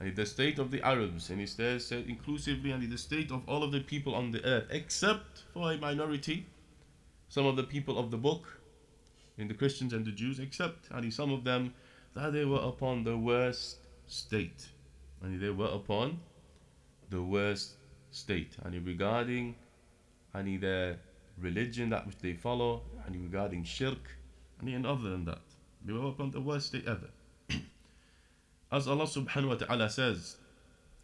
the 0.00 0.26
state 0.26 0.58
of 0.58 0.70
the 0.70 0.82
Arabs, 0.82 1.30
and 1.30 1.40
he 1.40 1.46
says 1.46 1.90
inclusively, 1.92 2.70
and 2.70 2.90
the 2.90 2.98
state 2.98 3.30
of 3.30 3.42
all 3.48 3.62
of 3.62 3.72
the 3.72 3.80
people 3.80 4.14
on 4.14 4.30
the 4.30 4.44
earth, 4.44 4.66
except 4.70 5.44
for 5.52 5.72
a 5.72 5.78
minority, 5.78 6.46
some 7.28 7.46
of 7.46 7.56
the 7.56 7.62
people 7.62 7.98
of 7.98 8.10
the 8.10 8.18
book, 8.18 8.60
in 9.36 9.48
the 9.48 9.54
Christians 9.54 9.92
and 9.92 10.04
the 10.04 10.12
Jews, 10.12 10.38
except 10.38 10.90
and 10.90 11.12
some 11.12 11.32
of 11.32 11.44
them 11.44 11.74
that 12.14 12.32
they 12.32 12.44
were 12.44 12.60
upon 12.60 13.02
the 13.04 13.16
worst 13.16 13.78
state. 14.06 14.68
And 15.22 15.40
they 15.40 15.50
were 15.50 15.66
upon 15.66 16.20
the 17.10 17.22
worst 17.22 17.72
state. 18.10 18.56
And 18.62 18.86
regarding 18.86 19.56
and 20.34 20.60
their 20.60 20.98
religion, 21.38 21.90
that 21.90 22.06
which 22.06 22.18
they 22.18 22.34
follow, 22.34 22.82
and 23.06 23.16
regarding 23.16 23.64
shirk, 23.64 24.16
and 24.60 24.86
other 24.86 25.10
than 25.10 25.24
that. 25.24 25.42
They 25.84 25.92
were 25.92 26.08
upon 26.08 26.30
the 26.30 26.40
worst 26.40 26.68
state 26.68 26.86
ever. 26.86 27.10
As 28.72 28.88
Allah 28.88 29.06
subhanahu 29.06 29.48
wa 29.48 29.54
ta'ala 29.54 29.88
says, 29.90 30.36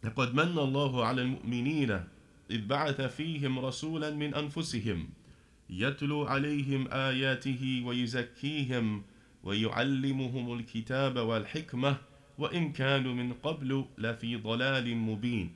لقد 0.03 0.33
من 0.33 0.57
الله 0.57 1.05
على 1.05 1.21
المؤمنين 1.21 2.03
إذ 2.51 2.67
بعث 2.67 3.01
فيهم 3.01 3.59
رسولا 3.59 4.09
من 4.09 4.33
أنفسهم 4.33 5.09
يتلو 5.69 6.25
عليهم 6.25 6.87
آياته 6.91 7.83
ويزكيهم 7.85 9.03
ويعلمهم 9.43 10.59
الكتاب 10.59 11.17
والحكمة 11.17 11.97
وإن 12.37 12.71
كانوا 12.71 13.13
من 13.13 13.33
قبل 13.33 13.85
لفي 13.97 14.35
ضلال 14.35 14.97
مبين. 14.97 15.55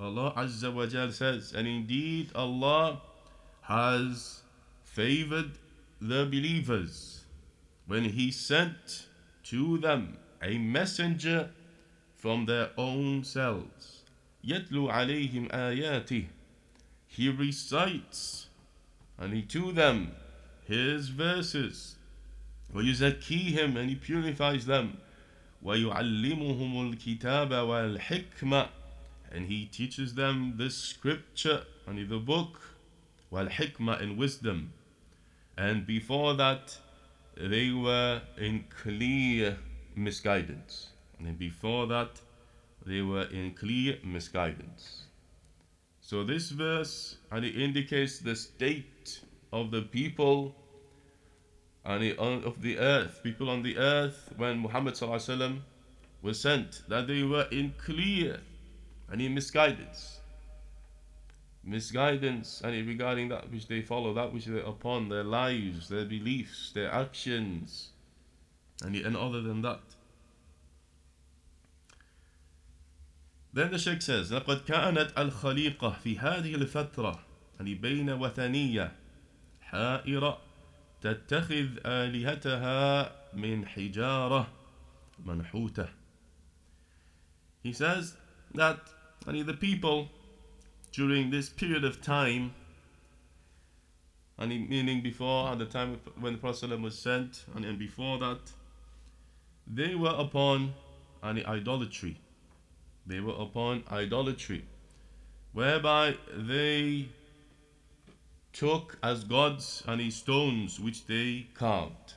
Allah 0.00 0.34
Azza 0.36 0.74
wa 0.74 0.84
Jal 0.86 1.12
says, 1.12 1.52
and 1.52 1.68
indeed 1.68 2.30
Allah 2.34 3.00
has 3.62 4.42
favored 4.82 5.52
the 6.00 6.26
believers 6.26 7.22
when 7.86 8.04
He 8.04 8.32
sent 8.32 9.06
to 9.44 9.78
them 9.78 10.18
a 10.41 10.57
messenger 10.57 11.49
from 12.15 12.45
their 12.45 12.71
own 12.77 13.23
selves. 13.23 14.03
يتلو 14.43 14.89
عليهم 14.89 15.51
آياته 15.51 16.27
He 17.07 17.29
recites 17.29 18.47
and 19.17 19.33
he 19.33 19.41
to 19.41 19.71
them 19.71 20.11
his 20.65 21.09
verses 21.09 21.95
ويزكيهم 22.73 23.77
and 23.77 23.89
he 23.89 23.95
purifies 23.95 24.65
them 24.65 24.97
ويعلمهم 25.63 26.93
الكتاب 26.93 27.51
والحكمة 27.51 28.69
and 29.31 29.47
he 29.47 29.65
teaches 29.65 30.13
them 30.13 30.55
the 30.57 30.69
scripture 30.69 31.63
and 31.87 32.09
the 32.09 32.19
book 32.19 32.61
والحكمة 33.31 34.01
and 34.01 34.17
wisdom 34.17 34.71
and 35.57 35.85
before 35.87 36.33
that 36.35 36.77
they 37.35 37.71
were 37.71 38.21
in 38.37 38.63
clear 38.69 39.57
misguidance 39.94 40.90
and 41.18 41.38
before 41.38 41.86
that 41.86 42.20
they 42.84 43.00
were 43.00 43.24
in 43.30 43.52
clear 43.54 43.96
misguidance 44.04 45.04
so 46.00 46.24
this 46.24 46.50
verse 46.50 47.16
and 47.30 47.44
it 47.44 47.56
indicates 47.56 48.18
the 48.18 48.36
state 48.36 49.20
of 49.52 49.70
the 49.70 49.82
people 49.82 50.54
and 51.84 52.18
uh, 52.18 52.22
of 52.22 52.62
the 52.62 52.78
earth, 52.78 53.20
people 53.22 53.50
on 53.50 53.62
the 53.62 53.76
earth, 53.76 54.32
when 54.36 54.58
Muhammad 54.58 54.98
was 56.22 56.40
sent, 56.40 56.82
that 56.88 57.06
they 57.06 57.22
were 57.22 57.46
in 57.50 57.74
clear 57.78 58.40
and 59.10 59.20
in 59.20 59.34
misguidance. 59.34 60.20
misguidance 61.64 62.60
and 62.64 62.86
regarding 62.86 63.28
that 63.28 63.50
which 63.50 63.66
they 63.68 63.82
follow, 63.82 64.12
that 64.14 64.32
which 64.32 64.46
they're 64.46 64.62
upon, 64.62 65.08
their 65.08 65.24
lives, 65.24 65.88
their 65.88 66.04
beliefs, 66.04 66.72
their 66.72 66.92
actions, 66.92 67.91
and, 68.83 68.95
and 68.95 69.17
other 69.17 69.41
than 69.41 69.61
that. 69.61 69.81
Then 73.53 73.71
the 73.71 73.79
Sheikh 73.79 74.01
says, 74.01 74.31
لقد 74.31 74.65
كانت 74.65 75.13
الخليقة 75.17 75.99
في 76.03 76.19
هذه 76.19 76.55
الفترة 76.55 77.19
يعني 77.59 77.75
بين 77.75 78.09
وثنية 78.09 78.91
حائرة 79.61 80.41
تتخذ 81.01 81.67
آلهتها 81.85 83.11
من 83.33 83.67
حجارة 83.67 84.47
منحوتة. 85.25 85.89
He 87.63 87.73
says 87.73 88.15
that 88.53 88.79
يعني, 89.25 89.45
the 89.45 89.53
people 89.53 90.09
during 90.91 91.31
this 91.31 91.49
period 91.49 91.83
of 91.83 92.01
time, 92.01 92.53
and 94.37 94.69
meaning 94.69 95.01
before 95.01 95.51
at 95.51 95.59
the 95.59 95.65
time 95.65 95.99
when 96.19 96.33
the 96.33 96.39
Prophet 96.39 96.79
was 96.79 96.97
sent, 96.97 97.45
and, 97.55 97.65
and 97.65 97.79
before 97.79 98.19
that, 98.19 98.39
they 99.65 99.95
were 99.95 100.15
upon 100.17 100.73
any 101.23 101.43
idolatry. 101.45 102.19
They 103.05 103.19
were 103.19 103.35
upon 103.37 103.83
idolatry, 103.91 104.65
whereby 105.53 106.15
they 106.35 107.09
took 108.53 108.97
as 109.03 109.23
gods 109.23 109.83
any 109.87 110.09
stones 110.09 110.79
which 110.79 111.05
they 111.05 111.47
carved. 111.53 112.15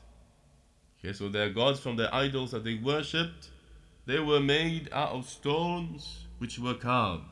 Okay, 0.99 1.13
so 1.13 1.29
their 1.29 1.51
gods 1.51 1.81
from 1.81 1.97
their 1.97 2.15
idols 2.15 2.51
that 2.51 2.65
they 2.65 2.75
worshipped, 2.75 3.51
they 4.07 4.19
were 4.21 4.41
made 4.41 4.89
out 4.93 5.11
of 5.11 5.27
stones 5.27 6.27
which 6.39 6.59
were 6.59 6.75
carved. 6.75 7.25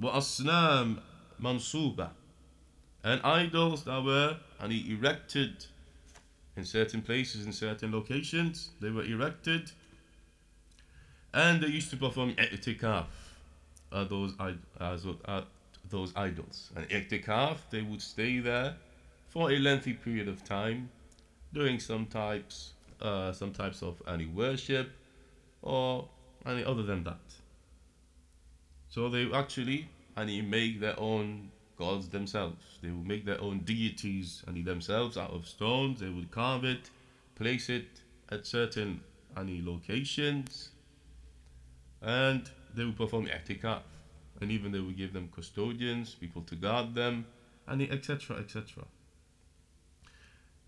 وأصنام 0.00 0.98
منصوبة 1.40 2.10
and 3.02 3.20
idols 3.22 3.84
that 3.84 4.02
were 4.02 4.36
and 4.60 4.72
erected 4.72 5.66
in 6.57 6.65
certain 6.65 7.01
places 7.01 7.45
in 7.45 7.51
certain 7.51 7.91
locations. 7.91 8.71
They 8.79 8.89
were 8.89 9.03
erected. 9.03 9.71
And 11.33 11.61
they 11.61 11.67
used 11.67 11.89
to 11.91 11.97
perform 11.97 12.33
i'tikaf. 12.33 13.07
At 13.91 14.09
those 14.09 14.33
at 14.39 15.45
those 15.89 16.13
idols. 16.15 16.71
And 16.75 16.87
i'tikaf 16.89 17.57
they 17.69 17.81
would 17.81 18.01
stay 18.01 18.39
there 18.39 18.75
for 19.27 19.51
a 19.51 19.59
lengthy 19.59 19.93
period 19.93 20.27
of 20.27 20.43
time 20.43 20.89
doing 21.53 21.79
some 21.79 22.05
types 22.05 22.73
uh, 23.01 23.31
some 23.33 23.51
types 23.51 23.83
of 23.83 24.01
any 24.07 24.25
worship 24.25 24.89
or 25.61 26.07
any 26.45 26.63
other 26.63 26.83
than 26.83 27.03
that. 27.03 27.19
So 28.87 29.09
they 29.09 29.31
actually 29.33 29.89
and 30.17 30.49
make 30.49 30.79
their 30.79 30.97
own 30.99 31.51
gods 31.76 32.08
themselves. 32.08 32.78
They 32.82 32.90
would 32.90 33.06
make 33.06 33.24
their 33.24 33.40
own 33.40 33.60
deities 33.60 34.42
and 34.46 34.64
themselves 34.64 35.16
out 35.16 35.30
of 35.30 35.46
stones. 35.46 36.00
They 36.00 36.08
would 36.08 36.30
carve 36.30 36.64
it, 36.64 36.90
place 37.34 37.68
it 37.68 38.02
at 38.30 38.46
certain 38.46 39.00
any 39.36 39.62
locations, 39.64 40.70
and 42.02 42.50
they 42.74 42.84
would 42.84 42.96
perform 42.96 43.26
i'tikaf. 43.26 43.82
And 44.40 44.50
even 44.50 44.72
they 44.72 44.80
would 44.80 44.96
give 44.96 45.12
them 45.12 45.28
custodians, 45.34 46.14
people 46.14 46.42
to 46.42 46.54
guard 46.54 46.94
them, 46.94 47.26
and 47.66 47.82
etc. 47.82 48.36
etc. 48.38 48.84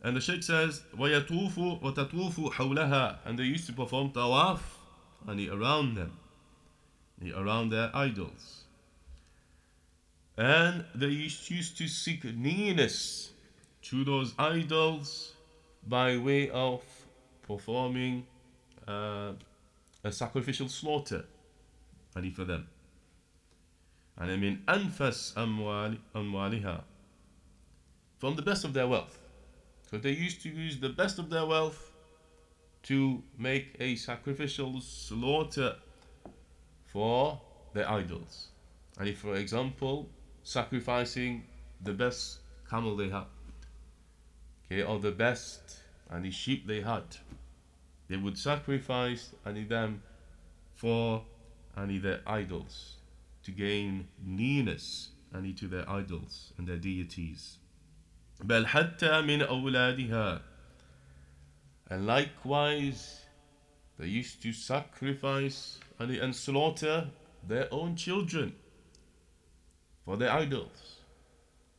And 0.02 0.16
the 0.16 0.20
Sheikh 0.20 0.42
says, 0.42 0.82
وَيَطُوفُ 0.96 1.80
وَتَطُوفُ 1.80 2.52
حَوْلَهَا 2.52 3.18
And 3.24 3.38
they 3.38 3.44
used 3.44 3.66
to 3.66 3.72
perform 3.72 4.10
tawaf, 4.10 4.60
and 5.26 5.48
around 5.48 5.94
them 5.94 6.18
around 7.30 7.70
their 7.70 7.94
idols. 7.94 8.64
And 10.37 10.85
they 10.93 11.07
used 11.07 11.77
to 11.77 11.87
seek 11.87 12.23
nearness 12.23 13.31
to 13.83 14.03
those 14.03 14.33
idols 14.37 15.33
by 15.87 16.17
way 16.17 16.49
of 16.49 16.83
performing 17.47 18.27
uh, 18.87 19.31
a 20.03 20.11
sacrificial 20.11 20.69
slaughter 20.69 21.25
and 22.15 22.35
for 22.35 22.43
them. 22.43 22.67
And 24.17 24.31
I 24.31 24.37
mean 24.37 24.63
anfas 24.67 25.33
amwaliha 25.35 26.81
from 28.17 28.35
the 28.35 28.41
best 28.41 28.65
of 28.65 28.73
their 28.73 28.87
wealth. 28.87 29.19
So 29.89 29.97
they 29.97 30.11
used 30.11 30.41
to 30.41 30.49
use 30.49 30.79
the 30.79 30.89
best 30.89 31.19
of 31.19 31.29
their 31.29 31.45
wealth 31.45 31.91
to 32.83 33.21
make 33.37 33.75
a 33.79 33.95
sacrificial 33.95 34.81
slaughter 34.81 35.75
for 36.87 37.39
their 37.73 37.89
idols. 37.89 38.47
And 38.99 39.07
if, 39.07 39.19
for 39.19 39.35
example, 39.35 40.09
sacrificing 40.46 41.44
the 41.82 41.92
best 41.92 42.38
camel 42.68 42.96
they 42.96 43.08
had, 43.08 43.24
okay, 44.66 44.82
or 44.82 44.98
the 44.98 45.12
best 45.12 45.80
any 46.12 46.30
sheep 46.30 46.66
they 46.66 46.80
had, 46.80 47.04
they 48.08 48.16
would 48.16 48.36
sacrifice 48.36 49.32
any 49.46 49.64
them 49.64 50.02
for 50.74 51.24
any 51.76 51.98
their 51.98 52.20
idols 52.26 52.96
to 53.44 53.50
gain 53.50 54.08
nearness 54.24 55.10
any 55.34 55.52
to 55.52 55.66
their 55.66 55.88
idols 55.88 56.52
and 56.58 56.66
their 56.66 56.76
deities. 56.76 57.58
بل 58.44 58.66
حتى 58.66 59.22
من 59.22 59.42
أولادها 59.42 60.42
and 61.90 62.06
likewise 62.06 63.20
they 63.98 64.06
used 64.06 64.42
to 64.42 64.52
sacrifice 64.52 65.78
and, 65.98 66.10
and 66.10 66.34
slaughter 66.34 67.10
their 67.46 67.68
own 67.72 67.94
children 67.96 68.54
for 70.06 70.16
their 70.16 70.30
idols. 70.30 70.96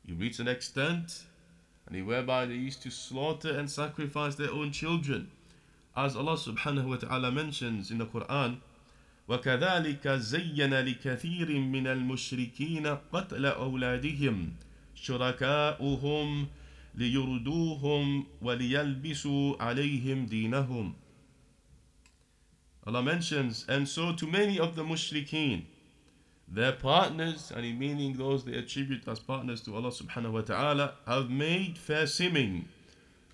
You 0.05 0.15
reach 0.15 0.39
an 0.39 0.47
extent 0.47 1.23
and 1.87 2.07
whereby 2.07 2.45
they 2.45 2.55
used 2.55 2.81
to 2.83 2.89
slaughter 2.89 3.51
and 3.51 3.69
sacrifice 3.69 4.35
their 4.35 4.51
own 4.51 4.71
children. 4.71 5.31
As 5.95 6.15
Allah 6.15 6.37
subhanahu 6.37 6.89
wa 6.89 6.95
ta'ala 6.97 7.31
mentions 7.31 7.91
in 7.91 7.97
the 7.99 8.05
Quran, 8.05 8.61
وكذلك 9.29 10.07
زين 10.07 10.73
لكثير 10.73 11.49
من 11.59 11.87
المشركين 11.87 12.87
قتل 13.13 13.45
أولادهم 13.45 14.53
شركاؤهم 14.95 16.47
ليردوهم 16.95 18.25
وليلبسوا 18.41 19.63
عليهم 19.63 20.25
دينهم 20.25 20.93
Allah 22.85 23.01
mentions, 23.01 23.65
and 23.69 23.87
so 23.87 24.11
to 24.11 24.27
many 24.27 24.59
of 24.59 24.75
the 24.75 24.83
mushrikeen, 24.83 25.63
their 26.50 26.72
partners, 26.72 27.52
and 27.54 27.78
meaning 27.78 28.14
those 28.16 28.44
they 28.44 28.54
attribute 28.54 29.06
as 29.06 29.18
partners 29.18 29.60
to 29.62 29.74
Allah 29.74 29.90
subhanahu 29.90 30.32
wa 30.32 30.40
ta'ala, 30.40 30.94
have 31.06 31.30
made 31.30 31.76
fair 31.76 32.06
seeming 32.06 32.68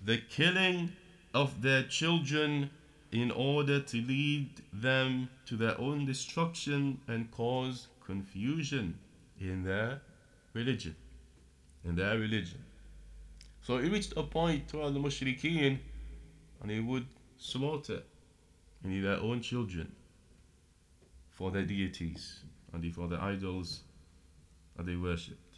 the 0.03 0.17
killing 0.29 0.91
of 1.33 1.61
their 1.61 1.83
children 1.83 2.69
in 3.11 3.31
order 3.31 3.79
to 3.79 3.97
lead 4.01 4.49
them 4.73 5.29
to 5.45 5.55
their 5.55 5.79
own 5.79 6.05
destruction 6.05 6.99
and 7.07 7.31
cause 7.31 7.87
confusion 8.05 8.97
in 9.39 9.63
their 9.63 10.01
religion. 10.53 10.95
In 11.83 11.95
their 11.95 12.17
religion. 12.17 12.63
So 13.61 13.77
it 13.77 13.89
reached 13.89 14.13
a 14.17 14.23
point 14.23 14.73
where 14.73 14.89
the 14.89 14.99
mushrikeen 14.99 15.79
and 16.61 16.71
he 16.71 16.79
would 16.79 17.05
slaughter 17.37 18.01
and 18.83 19.03
their 19.03 19.19
own 19.19 19.41
children 19.41 19.91
for 21.31 21.51
their 21.51 21.63
deities 21.63 22.41
and 22.74 22.94
for 22.94 23.08
the 23.08 23.20
idols 23.20 23.80
that 24.76 24.86
they 24.86 24.96
worshipped. 24.96 25.50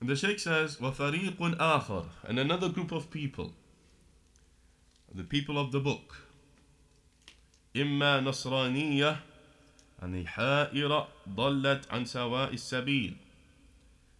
And 0.00 0.08
the 0.08 0.16
Sheikh 0.16 0.40
says, 0.40 0.78
وَفَرِيقٌ 0.78 1.36
آخَر 1.36 2.06
And 2.24 2.38
another 2.38 2.68
group 2.68 2.90
of 2.90 3.10
people, 3.10 3.52
the 5.14 5.24
people 5.24 5.58
of 5.58 5.70
the 5.70 5.80
book, 5.80 6.16
إما 7.74 8.20
نصرانية 8.20 9.18
and 10.00 10.26
حائرة 10.26 11.08
ضلت 11.28 11.86
عن 11.90 12.04
سواء 12.04 12.52
السبيل 12.52 13.14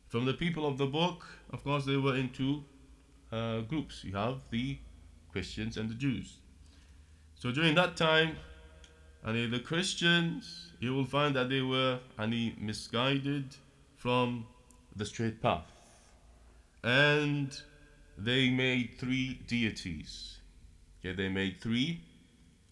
From 0.09 0.27
the 0.27 0.35
people 0.35 0.67
of 0.67 0.79
the 0.79 0.87
book, 0.87 1.27
of 1.51 1.65
course, 1.65 1.87
they 1.87 1.97
were 1.97 2.15
into 2.15 2.65
uh, 3.33 3.63
groups. 3.63 4.05
You 4.05 4.15
have 4.15 4.41
the 4.51 4.79
Christians 5.33 5.79
and 5.79 5.89
the 5.89 5.95
Jews. 5.95 6.37
So 7.35 7.51
during 7.51 7.75
that 7.77 7.97
time, 7.97 8.37
and 9.28 9.52
the 9.52 9.60
Christians, 9.60 10.72
you 10.80 10.94
will 10.94 11.04
find 11.04 11.36
that 11.36 11.50
they 11.50 11.62
were 11.62 12.00
any 12.18 12.56
misguided 12.58 13.58
from 13.98 14.46
the 14.96 15.06
straight 15.06 15.42
path. 15.42 15.66
And 16.82 17.50
they 18.18 18.50
made 18.50 18.92
three 18.98 19.42
deities. 19.46 20.38
Okay, 21.00 21.14
they 21.14 21.28
made 21.28 21.60
three 21.60 22.00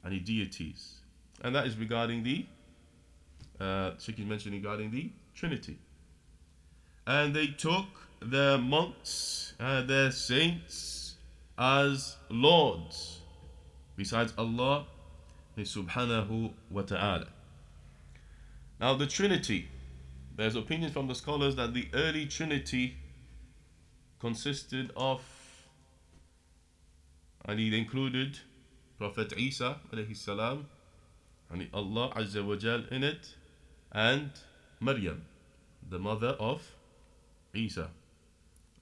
any 0.06 0.20
deities. 0.20 1.02
And 1.44 1.54
that 1.56 1.68
is 1.68 1.76
regarding 1.78 2.24
the 2.24 2.46
uh 3.60 3.92
Sheikh 4.00 4.20
is 4.20 4.26
mentioning 4.26 4.62
regarding 4.62 4.92
the 4.92 5.12
Trinity. 5.36 5.78
And 7.06 7.36
they 7.36 7.48
took 7.48 7.86
their 8.22 8.58
monks, 8.58 9.54
uh, 9.60 9.82
their 9.82 10.10
saints, 10.10 11.16
as 11.58 12.16
lords 12.30 13.20
besides 13.98 14.34
Allah 14.38 14.86
subhanahu 15.64 16.54
wa 16.70 16.82
ta'ala. 16.82 17.28
Now 18.80 18.96
the 18.96 19.08
Trinity, 19.08 19.70
there's 20.36 20.56
opinions 20.56 20.94
from 20.94 21.08
the 21.08 21.16
scholars 21.16 21.56
that 21.56 21.74
the 21.74 21.88
early 21.94 22.26
Trinity 22.26 22.96
consisted 24.20 24.92
of, 24.96 25.22
and 27.46 27.60
it 27.60 27.74
included 27.74 28.40
Prophet 28.98 29.34
Isa 29.38 29.78
alayhi 29.94 30.16
salam, 30.16 30.66
and 31.50 31.68
Allah 31.74 32.12
Azza 32.16 32.46
wa 32.46 32.56
Jal 32.56 32.84
in 32.92 33.04
it, 33.04 33.36
and 33.92 34.32
Maryam, 34.80 35.26
the 35.90 36.00
mother 36.00 36.36
of 36.40 36.62
Isa 37.54 37.90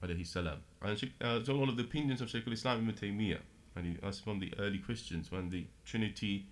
alayhi 0.02 0.26
salam. 0.26 0.58
And 0.82 1.02
uh, 1.22 1.38
it's 1.40 1.48
one 1.48 1.68
of 1.68 1.76
the 1.76 1.84
opinions 1.84 2.20
of 2.20 2.28
Shaykh 2.30 2.46
al-Islam 2.46 2.88
ibn 2.88 2.94
Taymiyyah, 2.94 3.40
and 3.76 3.98
that's 4.02 4.20
from 4.20 4.40
the 4.40 4.52
early 4.58 4.78
Christians 4.78 5.30
when 5.30 5.50
the 5.50 5.66
Trinity 5.84 6.46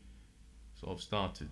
sort 0.82 0.92
of 0.94 1.02
started. 1.02 1.50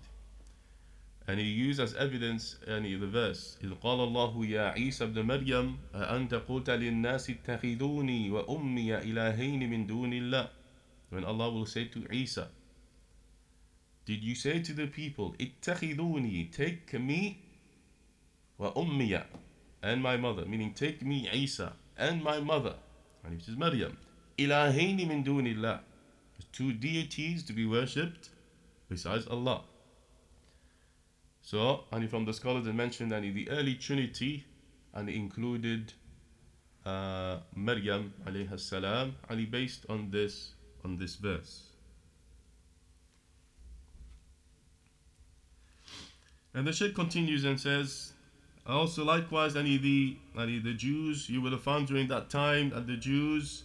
And 1.28 1.40
he 1.40 1.46
used 1.46 1.80
as 1.80 1.94
evidence 1.94 2.56
يعني 2.68 3.00
the 3.00 3.06
verse 3.06 3.58
إذ 3.62 3.74
قال 3.74 3.98
الله 4.00 4.46
يا 4.46 4.72
عيسى 4.74 5.04
ابن 5.04 5.26
مريم 5.26 5.76
أأنت 5.94 6.34
قلت 6.34 6.70
للناس 6.70 7.30
اتخذوني 7.30 8.30
وأمي 8.30 8.98
إلهين 8.98 9.70
من 9.70 9.86
دون 9.86 10.12
الله 10.12 10.48
When 11.10 11.24
Allah 11.24 11.50
will 11.50 11.66
say 11.66 11.86
to 11.86 12.06
Isa 12.12 12.48
Did 14.04 14.22
you 14.22 14.36
say 14.36 14.60
to 14.62 14.72
the 14.72 14.86
people 14.86 15.34
اتخذوني 15.40 16.52
take 16.52 16.92
me 16.94 17.38
وأمي 18.60 19.22
and 19.82 20.00
my 20.00 20.16
mother 20.16 20.44
meaning 20.44 20.72
take 20.74 21.02
me 21.02 21.28
Isa 21.32 21.72
and 21.98 22.22
my 22.22 22.38
mother 22.38 22.76
and 23.24 23.34
which 23.34 23.48
is 23.48 23.56
Maryam 23.56 23.96
إلهين 24.38 25.08
من 25.08 25.24
دون 25.24 25.46
الله 25.46 25.80
two 26.52 26.72
deities 26.72 27.42
to 27.42 27.52
be 27.52 27.66
worshipped 27.66 28.30
besides 28.91 29.27
Allah 29.27 29.61
so, 31.41 31.83
and 31.91 32.09
from 32.09 32.25
the 32.25 32.33
scholars 32.33 32.65
they 32.65 32.71
mentioned 32.71 33.11
that 33.11 33.23
in 33.23 33.33
the 33.33 33.49
early 33.49 33.75
Trinity 33.75 34.45
and 34.93 35.09
included 35.09 35.93
uh, 36.85 37.37
Maryam 37.55 38.13
alayhi 38.25 38.59
salam, 38.59 39.15
and 39.29 39.51
based 39.51 39.85
on 39.89 40.11
this 40.11 40.51
on 40.85 40.97
this 40.97 41.15
verse. 41.15 41.63
And 46.53 46.67
the 46.67 46.73
Sheikh 46.73 46.95
continues 46.95 47.45
and 47.45 47.59
says, 47.59 48.11
also 48.67 49.05
likewise, 49.05 49.55
any 49.55 49.77
the 49.77 50.17
any 50.37 50.59
the 50.59 50.73
Jews 50.73 51.29
you 51.29 51.41
will 51.41 51.51
have 51.51 51.63
found 51.63 51.87
during 51.87 52.07
that 52.09 52.29
time 52.29 52.69
that 52.71 52.87
the 52.87 52.97
Jews 52.97 53.63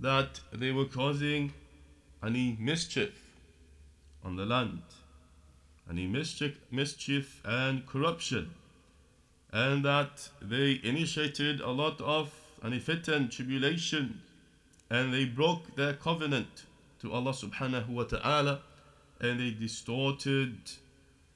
that 0.00 0.40
they 0.52 0.70
were 0.70 0.84
causing 0.84 1.52
any 2.22 2.56
mischief 2.60 3.23
on 4.24 4.36
the 4.36 4.46
land 4.46 4.82
any 5.90 6.06
mischief, 6.06 6.56
mischief 6.70 7.40
and 7.44 7.86
corruption, 7.86 8.50
and 9.52 9.84
that 9.84 10.28
they 10.40 10.80
initiated 10.82 11.60
a 11.60 11.70
lot 11.70 12.00
of 12.00 12.32
any 12.64 12.80
fitan, 12.80 13.30
tribulation, 13.30 14.20
and 14.90 15.12
they 15.12 15.24
broke 15.24 15.76
their 15.76 15.94
covenant 15.94 16.64
to 17.00 17.12
Allah 17.12 17.32
subhanahu 17.32 17.88
wa 17.88 18.04
ta'ala, 18.04 18.60
and 19.20 19.40
they 19.40 19.50
distorted 19.50 20.56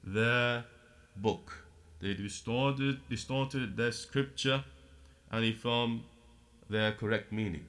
their 0.02 0.64
book. 1.16 1.64
They 2.00 2.14
distorted, 2.14 3.00
distorted 3.10 3.76
their 3.76 3.92
scripture, 3.92 4.64
and 5.30 5.54
from 5.56 6.04
their 6.70 6.92
correct 6.92 7.32
meaning. 7.32 7.66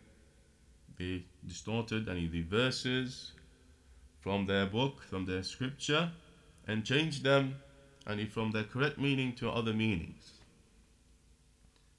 They 0.98 1.24
distorted 1.46 2.08
any 2.08 2.28
the 2.28 2.42
verses 2.44 3.34
from 4.21 4.47
their 4.47 4.67
book, 4.67 5.03
from 5.03 5.27
their 5.27 5.43
scripture, 5.43 6.11
and 6.67 6.85
change 6.85 7.23
them 7.23 7.57
and 8.07 8.29
from 8.31 8.51
their 8.53 8.65
correct 8.65 8.99
meaning 8.99 9.35
to 9.35 9.51
other 9.51 9.73
meanings. 9.73 10.33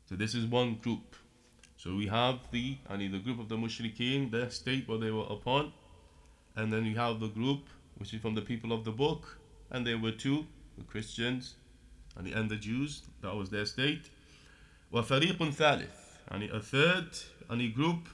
So 0.09 0.15
this 0.15 0.35
is 0.35 0.45
one 0.45 0.75
group. 0.75 1.15
So 1.77 1.95
we 1.95 2.07
have 2.07 2.39
the 2.51 2.77
and 2.89 3.01
the 3.01 3.19
group 3.19 3.39
of 3.39 3.49
the 3.49 3.57
mushrikeen, 3.57 4.31
their 4.31 4.49
state 4.49 4.87
what 4.87 5.01
they 5.01 5.11
were 5.11 5.27
upon, 5.29 5.73
and 6.55 6.71
then 6.71 6.83
we 6.83 6.93
have 6.95 7.19
the 7.19 7.27
group 7.27 7.67
which 7.97 8.13
is 8.13 8.21
from 8.21 8.35
the 8.35 8.41
people 8.41 8.71
of 8.71 8.83
the 8.83 8.91
book, 8.91 9.37
and 9.71 9.85
there 9.85 9.97
were 9.97 10.11
two, 10.11 10.45
the 10.77 10.83
Christians 10.83 11.55
and 12.17 12.27
the, 12.27 12.33
and 12.33 12.49
the 12.49 12.55
Jews, 12.55 13.03
that 13.21 13.35
was 13.35 13.49
their 13.49 13.65
state. 13.65 14.09
وفريق 14.91 15.37
ثالث 15.37 15.89
and 16.29 16.43
a 16.43 16.59
third 16.59 17.09
and 17.49 17.61
a 17.61 17.67
group 17.67 18.07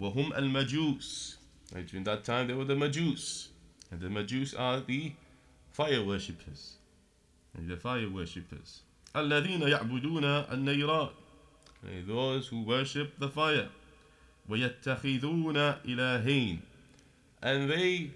وهم 0.00 0.32
المجوس. 0.32 1.36
Right, 1.74 1.86
during 1.86 2.04
that 2.04 2.24
time 2.24 2.48
there 2.48 2.56
were 2.56 2.64
the 2.64 2.74
Majus, 2.74 3.48
and 3.90 4.00
the 4.00 4.08
Majus 4.08 4.58
are 4.58 4.80
the 4.80 5.12
fire 5.70 6.04
worshippers 6.04 6.76
the 7.54 7.76
fire 7.76 8.08
worshippers 8.08 8.82
الذين 9.14 9.62
يعبدون 9.62 10.24
النيران 10.24 11.10
those 12.06 12.48
who 12.48 12.62
worship 12.62 13.18
the 13.18 13.28
fire 13.28 13.68
ويتخذون 14.48 15.56
إلهين 15.84 16.60
and 17.42 17.70
they 17.70 18.10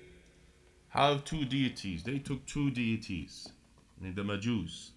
have 0.89 1.25
two 1.25 1.45
deities 1.45 2.03
they 2.05 2.19
took 2.19 2.45
two 2.47 2.71
deities 2.71 3.49
the 4.01 4.23
Majus 4.23 4.91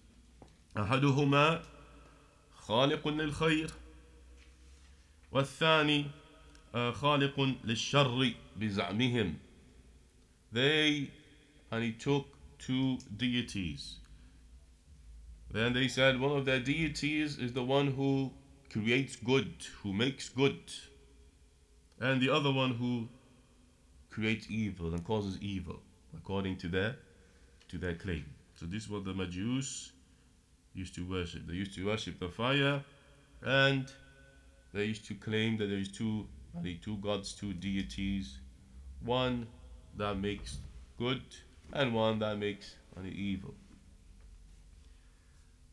أحدهما 0.76 1.62
خالق 2.58 3.08
للخير 3.08 3.70
والثاني 5.32 6.06
خالق 6.74 7.40
للشر 7.64 8.34
بزعمهم 8.56 9.34
they 10.52 11.10
and 11.70 11.84
he 11.84 11.92
took 11.92 12.26
two 12.58 12.98
deities. 13.16 13.96
Then 15.50 15.72
they 15.72 15.88
said 15.88 16.20
one 16.20 16.36
of 16.36 16.44
their 16.44 16.60
deities 16.60 17.38
is 17.38 17.52
the 17.52 17.62
one 17.62 17.88
who 17.88 18.32
creates 18.70 19.16
good, 19.16 19.52
who 19.82 19.92
makes 19.92 20.28
good, 20.28 20.58
and 22.00 22.20
the 22.20 22.30
other 22.30 22.52
one 22.52 22.72
who 22.72 23.08
creates 24.10 24.50
evil 24.50 24.92
and 24.92 25.04
causes 25.04 25.38
evil, 25.40 25.80
according 26.16 26.56
to 26.58 26.68
their 26.68 26.96
to 27.68 27.78
their 27.78 27.94
claim. 27.94 28.24
So 28.56 28.66
this 28.66 28.84
is 28.84 28.90
what 28.90 29.04
the 29.04 29.12
Majus 29.12 29.90
used 30.74 30.94
to 30.94 31.08
worship. 31.08 31.46
They 31.46 31.54
used 31.54 31.74
to 31.74 31.86
worship 31.86 32.18
the 32.18 32.28
fire, 32.28 32.82
and 33.42 33.90
they 34.72 34.84
used 34.84 35.06
to 35.06 35.14
claim 35.14 35.58
that 35.58 35.66
there 35.66 35.78
is 35.78 35.88
two, 35.88 36.26
the 36.62 36.74
two 36.76 36.96
gods, 36.96 37.32
two 37.32 37.52
deities, 37.52 38.38
one 39.04 39.46
that 39.96 40.18
makes 40.18 40.58
good 40.98 41.22
and 41.72 41.94
one 41.94 42.18
that 42.18 42.38
makes 42.38 42.74
any 42.98 43.10
evil. 43.10 43.54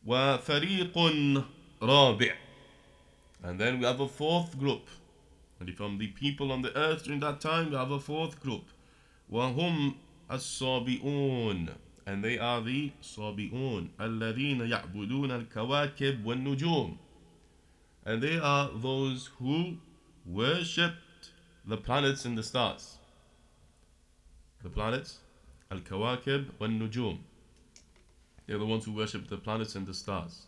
وفريق 0.06 0.96
رابع 1.82 2.34
and 3.42 3.60
then 3.60 3.78
we 3.78 3.84
have 3.84 4.00
a 4.00 4.08
fourth 4.08 4.58
group 4.58 4.88
and 5.60 5.74
from 5.74 5.98
the 5.98 6.06
people 6.08 6.52
on 6.52 6.62
the 6.62 6.76
earth 6.78 7.04
during 7.04 7.20
that 7.20 7.40
time 7.40 7.70
we 7.70 7.76
have 7.76 7.90
a 7.90 7.98
fourth 8.00 8.40
group 8.40 8.64
وهم 9.30 9.94
الصابئون 10.30 11.68
and 12.06 12.24
they 12.24 12.38
are 12.38 12.60
the 12.60 12.90
صابئون 13.02 13.88
الذين 14.00 14.60
يعبدون 14.60 15.30
الكواكب 15.30 16.24
والنجوم 16.24 16.96
and 18.04 18.22
they 18.22 18.38
are 18.38 18.70
those 18.76 19.26
who 19.38 19.76
worshipped 20.24 21.30
the 21.64 21.76
planets 21.76 22.24
and 22.24 22.36
the 22.36 22.42
stars 22.42 22.96
the 24.62 24.70
planets 24.70 25.18
Al-Kawakib 25.70 26.50
wal-Nujum. 26.58 27.18
They're 28.46 28.58
the 28.58 28.66
ones 28.66 28.84
who 28.84 28.92
worship 28.92 29.28
the 29.28 29.36
planets 29.36 29.74
and 29.74 29.86
the 29.86 29.94
stars. 29.94 30.46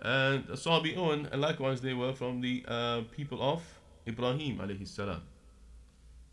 And 0.00 0.44
Sabi'un, 0.48 1.30
and 1.32 1.40
likewise 1.40 1.80
they 1.80 1.94
were 1.94 2.12
from 2.12 2.40
the 2.40 2.64
uh, 2.66 3.02
people 3.16 3.40
of 3.42 3.62
Ibrahim 4.06 4.58
alayhi 4.58 4.86
salam. 4.86 5.22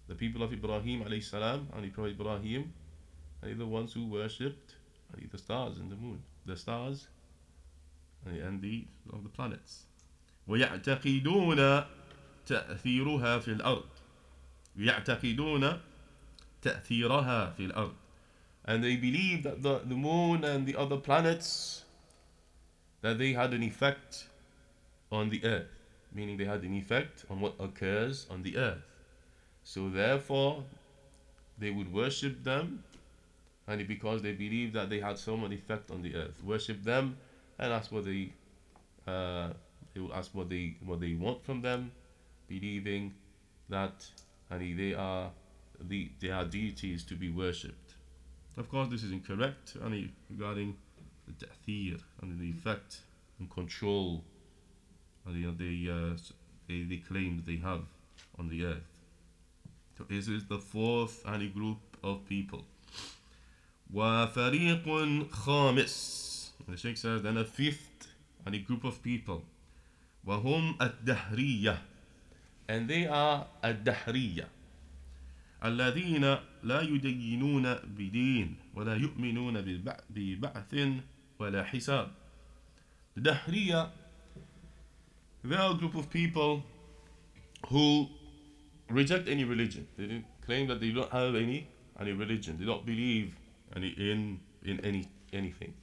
The 0.07 0.15
people 0.15 0.43
of 0.43 0.51
Ibrahim 0.51 1.03
alayhi 1.03 1.23
salam 1.23 1.67
and 1.73 1.83
the 1.83 1.89
Prophet 1.89 2.11
Ibrahim 2.19 2.73
are 3.43 3.53
the 3.53 3.65
ones 3.65 3.93
who 3.93 4.07
worshipped 4.07 4.75
the 5.31 5.37
stars 5.37 5.77
and 5.77 5.91
the 5.91 5.95
moon. 5.95 6.21
The 6.45 6.57
stars 6.57 7.07
and 8.25 8.61
the, 8.61 8.85
of 9.11 9.23
the 9.23 9.29
planets. 9.29 9.85
ويعتقدون 10.47 11.85
تأثيرها 12.47 13.39
في 13.39 13.51
الأرض. 13.51 13.85
يعتقدون 14.77 15.79
تأثيرها 16.61 17.53
في 17.57 17.65
الأرض 17.65 17.93
and 18.65 18.83
they 18.83 18.95
believe 18.95 19.43
that 19.43 19.61
the, 19.61 19.79
the 19.79 19.95
moon 19.95 20.43
and 20.43 20.65
the 20.65 20.75
other 20.75 20.97
planets 20.97 21.83
that 23.01 23.17
they 23.17 23.33
had 23.33 23.53
an 23.53 23.61
effect 23.61 24.25
on 25.11 25.29
the 25.29 25.43
earth 25.43 25.67
meaning 26.13 26.37
they 26.37 26.45
had 26.45 26.63
an 26.63 26.73
effect 26.73 27.25
on 27.29 27.41
what 27.41 27.53
occurs 27.59 28.25
on 28.29 28.41
the 28.43 28.57
earth 28.57 28.81
so 29.63 29.89
therefore 29.89 30.63
they 31.59 31.69
would 31.69 31.91
worship 31.93 32.43
them 32.43 32.83
and 33.67 33.85
because 33.87 34.21
they 34.21 34.31
believe 34.31 34.73
that 34.73 34.89
they 34.89 34.99
had 34.99 35.17
some 35.17 35.43
effect 35.51 35.91
on 35.91 36.01
the 36.01 36.15
earth 36.15 36.41
worship 36.43 36.81
them 36.83 37.17
and 37.59 37.73
ask 37.73 37.91
what 37.91 38.05
they 38.05 38.31
uh, 39.07 39.49
they 39.93 39.99
will 39.99 40.13
ask 40.13 40.33
what 40.33 40.49
they 40.49 40.75
what 40.85 41.01
they 41.01 41.13
want 41.13 41.43
from 41.43 41.61
them 41.61 41.91
believing 42.47 43.13
that 43.69 44.05
and 44.49 44.79
they 44.79 44.93
are 44.93 45.31
the, 45.81 46.09
are 46.31 46.45
deities 46.45 47.03
to 47.03 47.15
be 47.15 47.29
worshipped. 47.29 47.95
Of 48.57 48.69
course, 48.69 48.89
this 48.89 49.03
is 49.03 49.11
incorrect 49.11 49.75
only 49.83 50.11
regarding 50.29 50.75
the 51.27 51.45
ta'thir, 51.45 51.99
and 52.21 52.39
the 52.39 52.49
effect 52.49 52.99
and 53.39 53.49
control 53.49 54.23
and 55.25 55.35
the, 55.35 55.63
the, 55.63 55.91
uh, 55.91 56.17
they, 56.67 56.83
they 56.83 56.97
claim 56.97 57.37
that 57.37 57.45
they 57.45 57.57
have 57.57 57.81
on 58.37 58.49
the 58.49 58.65
earth. 58.65 59.01
So 59.97 60.05
this 60.09 60.27
is 60.27 60.45
the 60.45 60.59
fourth 60.59 61.23
any 61.27 61.47
group 61.47 61.79
of 62.03 62.27
people. 62.27 62.65
وفريق 63.93 65.29
خامس 65.31 66.51
the 66.67 66.77
Sheikh 66.77 66.97
says 66.97 67.21
then 67.21 67.37
a 67.37 67.45
fifth 67.45 68.07
any 68.47 68.59
group 68.59 68.83
of 68.83 69.03
people 69.03 69.43
وهم 70.25 70.77
الدهرية 70.81 71.81
and 72.68 72.88
they 72.88 73.06
are 73.06 73.46
الدهرية 73.64 74.48
الذين 75.64 76.24
لا 76.62 76.80
يدينون 76.82 77.74
بدين 77.74 78.54
ولا 78.74 78.96
يؤمنون 78.96 79.60
ببعث 80.10 80.74
ولا 81.38 81.64
حساب 81.64 82.10
The 83.16 83.30
Dahriya, 83.30 83.90
they 85.42 85.56
are 85.56 85.72
a 85.72 85.74
group 85.74 85.96
of 85.96 86.08
people 86.08 86.62
who 87.68 88.06
reject 88.88 89.28
any 89.28 89.42
religion. 89.42 89.88
They 89.96 90.22
claim 90.46 90.68
that 90.68 90.78
they 90.80 90.90
don't 90.90 91.10
have 91.10 91.34
any 91.34 91.66
any 91.98 92.12
religion. 92.12 92.56
They 92.60 92.64
don't 92.64 92.86
believe 92.86 93.34
any 93.74 93.88
in 93.88 94.38
in 94.62 94.78
any 94.84 95.08
anything. 95.32 95.74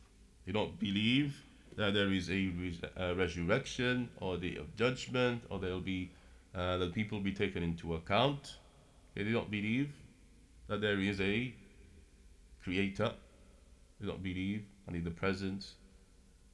They 0.45 0.53
don't 0.53 0.79
believe 0.79 1.43
that 1.75 1.93
there 1.93 2.07
is 2.13 2.29
a, 2.29 2.47
res- 2.57 2.81
a 2.95 3.15
resurrection 3.15 4.09
or 4.21 4.37
day 4.37 4.55
of 4.55 4.73
judgment 4.77 5.43
or 5.49 5.59
there 5.59 5.71
will 5.71 5.81
be 5.81 6.09
uh, 6.55 6.77
that 6.77 6.93
people 6.93 7.19
be 7.19 7.33
taken 7.33 7.63
into 7.63 7.95
account. 7.95 8.57
They 9.15 9.23
don't 9.23 9.51
believe 9.51 9.91
that 10.67 10.81
there 10.81 10.99
is 10.99 11.21
a 11.21 11.53
creator. 12.63 13.11
They 13.99 14.07
don't 14.07 14.23
believe 14.23 14.65
any 14.87 14.99
the 14.99 15.11
presence 15.11 15.75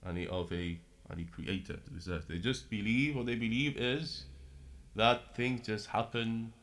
any 0.08 0.28
of 0.28 0.52
a 0.52 0.78
any 1.12 1.26
creator 1.26 1.74
to 1.74 1.94
this 1.94 2.08
earth. 2.08 2.26
They 2.28 2.38
just 2.38 2.70
believe 2.70 3.16
what 3.16 3.26
they 3.26 3.36
believe 3.36 3.78
is 3.78 4.26
that 4.96 5.36
things 5.36 5.66
just 5.66 5.88
happen 5.88 6.54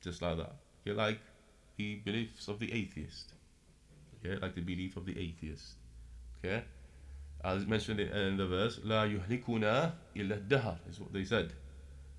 just 0.00 0.22
like 0.22 0.36
that. 0.36 0.54
Okay, 0.86 0.96
like 0.96 1.18
the 1.76 1.96
beliefs 1.96 2.48
of 2.48 2.58
the 2.58 2.72
atheist. 2.72 3.32
Okay, 4.18 4.38
like 4.40 4.54
the 4.54 4.60
belief 4.60 4.96
of 4.96 5.06
the 5.06 5.18
atheist. 5.18 5.74
Okay? 6.38 6.62
As 7.44 7.66
mentioned 7.66 8.00
in 8.00 8.36
the 8.36 8.46
verse, 8.46 8.80
La 8.84 9.04
yuhlikuna 9.04 9.92
illa 10.14 10.36
dahar 10.36 10.78
is 10.88 11.00
what 11.00 11.12
they 11.12 11.24
said. 11.24 11.52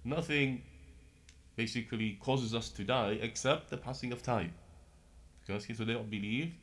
Nothing 0.04 0.64
basically 1.56 2.18
causes 2.22 2.56
us 2.56 2.70
to 2.70 2.84
die 2.84 3.20
except 3.22 3.70
the 3.70 3.78
passing 3.78 4.12
of 4.14 4.24
time. 4.24 4.54
Because 5.46 5.66
so 5.66 5.84
they 5.84 5.94
don't 5.94 6.10
believe 6.10 6.54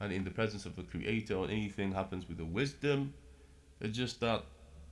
and 0.00 0.12
in 0.12 0.24
the 0.24 0.30
presence 0.30 0.66
of 0.66 0.76
the 0.76 0.82
creator 0.82 1.34
or 1.34 1.46
anything 1.46 1.92
happens 1.92 2.28
with 2.28 2.38
the 2.38 2.44
wisdom. 2.44 3.12
It's 3.80 3.96
just 3.96 4.20
that 4.20 4.42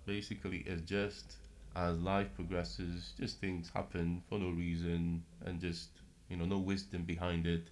basically 0.06 0.58
it's 0.66 0.82
just 0.82 1.36
as 1.76 1.98
life 2.00 2.28
progresses, 2.34 3.12
just 3.18 3.40
things 3.40 3.70
happen 3.74 4.22
for 4.28 4.38
no 4.38 4.50
reason 4.50 5.24
and 5.44 5.60
just 5.60 5.88
you 6.28 6.36
know 6.36 6.44
no 6.44 6.58
wisdom 6.58 7.02
behind 7.02 7.46
it. 7.46 7.68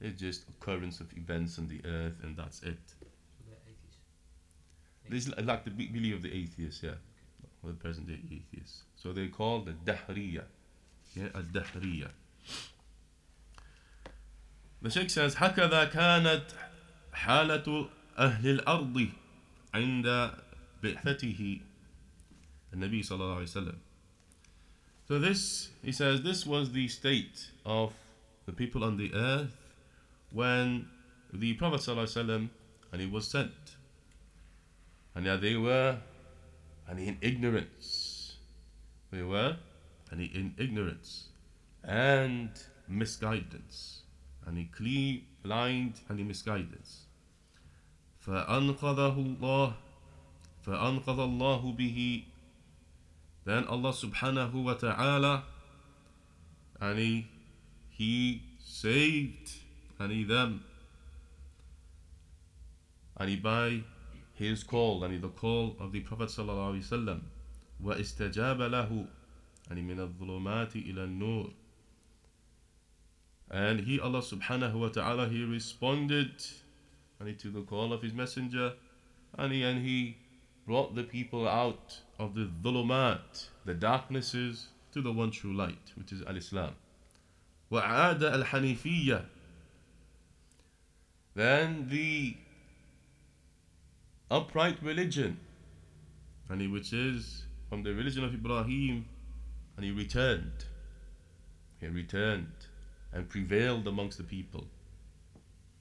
It's 0.00 0.20
just 0.20 0.48
occurrence 0.48 1.00
of 1.00 1.12
events 1.16 1.58
on 1.58 1.68
the 1.68 1.80
earth 1.88 2.16
and 2.22 2.36
that's 2.36 2.62
it. 2.62 2.78
This 5.08 5.28
is 5.28 5.34
like 5.44 5.64
the 5.64 5.70
belief 5.70 6.16
of 6.16 6.22
the 6.22 6.34
atheists, 6.34 6.82
yeah, 6.82 6.96
or 7.65 7.71
the 7.71 7.75
present 7.75 8.07
day 8.07 8.19
atheists. 8.25 8.83
So 8.95 9.13
they 9.13 9.27
call 9.27 9.61
the 9.61 9.71
dahriya, 9.71 10.43
yeah, 11.13 11.25
a 11.33 11.41
dahriya. 11.41 12.09
The 14.81 14.89
Sheikh 14.89 15.09
says, 15.09 15.35
هكذا 15.35 15.91
كانت 15.91 16.43
حالة 17.13 17.89
أهل 18.17 18.59
الأرض 18.59 19.09
عند 19.73 20.31
بعثته 20.83 21.59
النبي 22.73 23.03
صلى 23.03 23.21
الله 23.21 23.35
عليه 23.35 23.43
وسلم 23.43 23.75
So 25.07 25.19
this, 25.19 25.69
he 25.83 25.91
says, 25.91 26.21
this 26.21 26.45
was 26.45 26.71
the 26.71 26.87
state 26.87 27.51
of 27.65 27.93
the 28.45 28.53
people 28.53 28.83
on 28.83 28.95
the 28.95 29.13
earth 29.13 29.57
when 30.31 30.87
the 31.33 31.53
Prophet 31.55 31.81
ﷺ 31.81 32.47
and 32.93 33.01
he 33.01 33.07
was 33.07 33.27
sent. 33.27 33.51
And 35.13 35.25
now 35.25 35.35
they 35.35 35.55
were 35.55 35.97
and 36.87 36.99
in 36.99 37.17
ignorance. 37.21 38.35
They 39.11 39.23
were 39.23 39.57
and 40.11 40.21
in 40.21 40.53
ignorance 40.57 41.29
and 41.83 42.49
misguidance. 42.87 44.01
And 44.45 44.57
he 44.57 44.65
clean, 44.65 45.23
blind 45.43 46.01
and 46.09 46.19
in 46.19 46.27
misguidance. 46.27 47.05
فأنقذه 48.25 49.17
الله 49.17 49.73
فأنقذ 50.65 51.19
الله 51.19 51.77
به 51.77 52.23
then 53.43 53.65
Allah 53.65 53.89
subhanahu 53.89 54.63
wa 54.63 54.75
ta'ala 54.75 55.43
and 56.79 56.99
he, 56.99 57.27
he 57.89 58.43
saved 58.59 59.49
and 59.97 60.11
he 60.11 60.23
them 60.23 60.63
and 63.17 63.29
he 63.29 63.35
by 63.35 63.81
his 64.35 64.63
call 64.63 65.03
and 65.03 65.13
he 65.13 65.19
the 65.19 65.29
call 65.29 65.75
of 65.79 65.91
the 65.91 65.99
Prophet 66.01 66.29
sallallahu 66.29 66.79
alaihi 66.79 66.87
wasallam 66.87 67.21
واستجاب 67.83 68.61
له 68.61 69.07
and 69.69 69.79
من 69.79 69.99
الظلمات 69.99 70.75
إلى 70.75 71.05
النور 71.07 71.51
and 73.49 73.81
he 73.81 73.99
Allah 73.99 74.21
subhanahu 74.21 74.73
wa 74.75 74.87
ta'ala 74.89 75.27
he 75.27 75.43
responded 75.43 76.43
and 77.19 77.27
he 77.27 77.35
to 77.35 77.49
the 77.49 77.61
call 77.61 77.91
of 77.93 78.01
his 78.01 78.13
messenger 78.13 78.73
and 79.37 79.53
he, 79.53 79.63
and 79.63 79.85
he 79.85 80.17
brought 80.65 80.95
the 80.95 81.03
people 81.03 81.47
out 81.47 81.99
of 82.19 82.35
the 82.35 82.49
dhulumat, 82.63 83.47
the 83.65 83.73
darknesses, 83.73 84.67
to 84.91 85.01
the 85.01 85.11
one 85.11 85.31
true 85.31 85.53
light, 85.53 85.91
which 85.95 86.11
is 86.11 86.21
al-Islam. 86.23 86.75
وعاد 87.71 88.19
الحنيفية 88.19 89.25
Then 91.33 91.87
the 91.89 92.35
upright 94.30 94.82
religion, 94.82 95.38
and 96.48 96.60
he, 96.60 96.66
which 96.66 96.92
is 96.92 97.44
from 97.68 97.82
the 97.82 97.94
religion 97.94 98.24
of 98.24 98.34
Ibrahim, 98.34 99.06
and 99.76 99.84
he 99.84 99.90
returned. 99.90 100.64
He 101.80 101.86
returned 101.88 102.52
and 103.12 103.28
prevailed 103.28 103.86
amongst 103.86 104.18
the 104.18 104.24
people. 104.24 104.66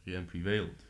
He 0.03 0.13
and 0.13 0.27
prevailed. 0.27 0.83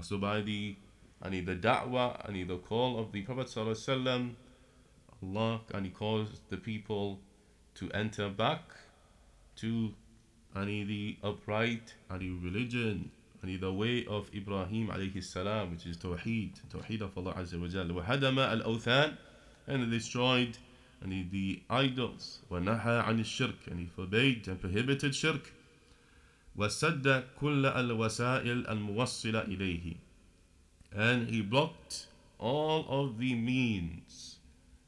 So 0.00 0.16
by 0.18 0.40
the 0.40 0.76
and 1.20 1.34
the 1.34 1.54
da'wah 1.54 2.28
and 2.28 2.48
the 2.48 2.56
call 2.56 2.98
of 2.98 3.12
the 3.12 3.22
Prophet 3.22 3.46
ﷺ, 3.46 4.34
Allah 5.22 5.60
and 5.72 5.86
He 5.86 5.92
caused 5.92 6.40
the 6.50 6.56
people 6.56 7.20
to 7.74 7.90
enter 7.92 8.28
back 8.28 8.62
to 9.56 9.94
and 10.54 10.68
the 10.88 11.16
upright 11.22 11.94
and 12.10 12.42
religion 12.42 13.10
and 13.42 13.60
the 13.60 13.72
way 13.72 14.06
of 14.06 14.30
Ibrahim 14.34 14.88
alayhi 14.88 15.22
salam, 15.22 15.72
which 15.72 15.86
is 15.86 15.96
Tawheed, 15.96 16.52
Tawheed 16.70 17.00
of 17.00 17.16
Allah 17.18 17.34
wa 17.34 17.42
Jalla. 17.42 18.04
وهدم 18.04 18.62
الأوثان 18.62 19.16
and 19.66 19.90
destroyed 19.90 20.56
he, 21.04 21.22
the 21.30 21.62
idols 21.68 22.40
ونهى 22.50 23.04
عن 23.04 23.20
الشرك 23.20 23.76
he 23.78 23.86
forbade 23.86 24.46
and 24.48 24.60
prohibited 24.60 25.14
shirk 25.14 25.52
وسد 26.56 27.24
كل 27.40 27.66
الوسائل 27.66 28.68
الموصلة 28.68 29.46
إليه 29.48 29.96
and 30.94 31.28
he 31.28 31.40
blocked 31.40 32.06
all 32.38 32.84
of 32.88 33.18
the 33.18 33.34
means 33.34 34.36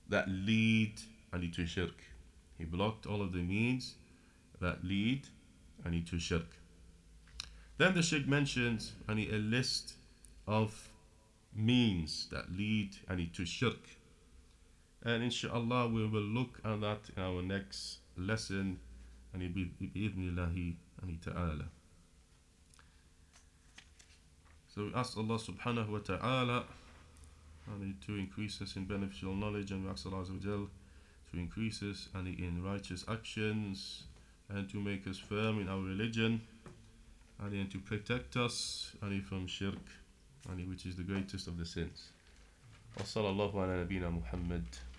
that 0.09 0.29
lead 0.29 0.93
and 1.33 1.53
to 1.55 1.67
shirk. 1.67 2.03
He 2.59 2.65
blocked 2.65 3.07
all 3.07 3.23
of 3.23 3.33
the 3.33 3.43
means 3.43 3.95
that 4.61 4.85
lead 4.85 5.29
and 5.85 6.07
to 6.07 6.19
shirk. 6.19 6.57
Then 7.77 7.95
the 7.95 8.03
Sheikh 8.03 8.29
mentions 8.29 8.93
and 9.09 9.19
a 9.19 9.39
list 9.39 9.95
of 10.47 10.89
means 11.55 12.29
that 12.31 12.53
lead 12.57 12.97
and 13.09 13.33
to 13.35 13.45
shirk. 13.45 13.89
And 15.03 15.23
inshallah 15.23 15.89
we 15.89 16.07
will 16.07 16.21
look 16.21 16.61
at 16.65 16.81
that 16.81 17.01
in 17.17 17.23
our 17.23 17.43
next 17.43 17.99
lesson 18.17 18.79
Ani 19.35 19.49
bi 19.49 19.65
be 19.79 19.89
bi'idnillahi 19.89 20.77
and 21.03 21.23
ta'ala. 21.23 21.65
So 24.69 24.85
we 24.85 24.95
ask 24.95 25.17
Allah 25.19 25.39
subhanahu 25.39 25.89
wa 25.89 25.99
ta'ala 25.99 26.65
to 28.07 28.17
increase 28.17 28.61
us 28.63 28.77
in 28.77 28.85
beneficial 28.85 29.35
knowledge 29.35 29.73
and 29.73 29.85
we 29.85 29.91
ask 29.91 30.07
Allah 30.07 30.25
to 30.25 30.69
increase 31.33 31.83
us 31.83 32.09
in 32.15 32.63
righteous 32.63 33.05
actions 33.09 34.05
and 34.49 34.69
to 34.71 34.77
make 34.79 35.07
us 35.09 35.19
firm 35.19 35.61
in 35.61 35.69
our 35.69 35.81
religion. 35.81 36.41
and 37.40 37.72
to 37.72 37.80
protect 37.80 38.36
us 38.36 38.92
and 39.02 39.24
from 39.24 39.48
shirk 39.48 39.86
and 40.50 40.70
which 40.70 40.86
is 40.86 40.96
the 40.96 41.04
greatest 41.04 41.48
of 41.48 41.58
the 41.58 41.66
sins. 41.66 42.12
وصلى 42.98 43.30
الله 43.30 43.62
على 43.62 43.84
نبينا 43.84 44.10
محمد 44.10 44.66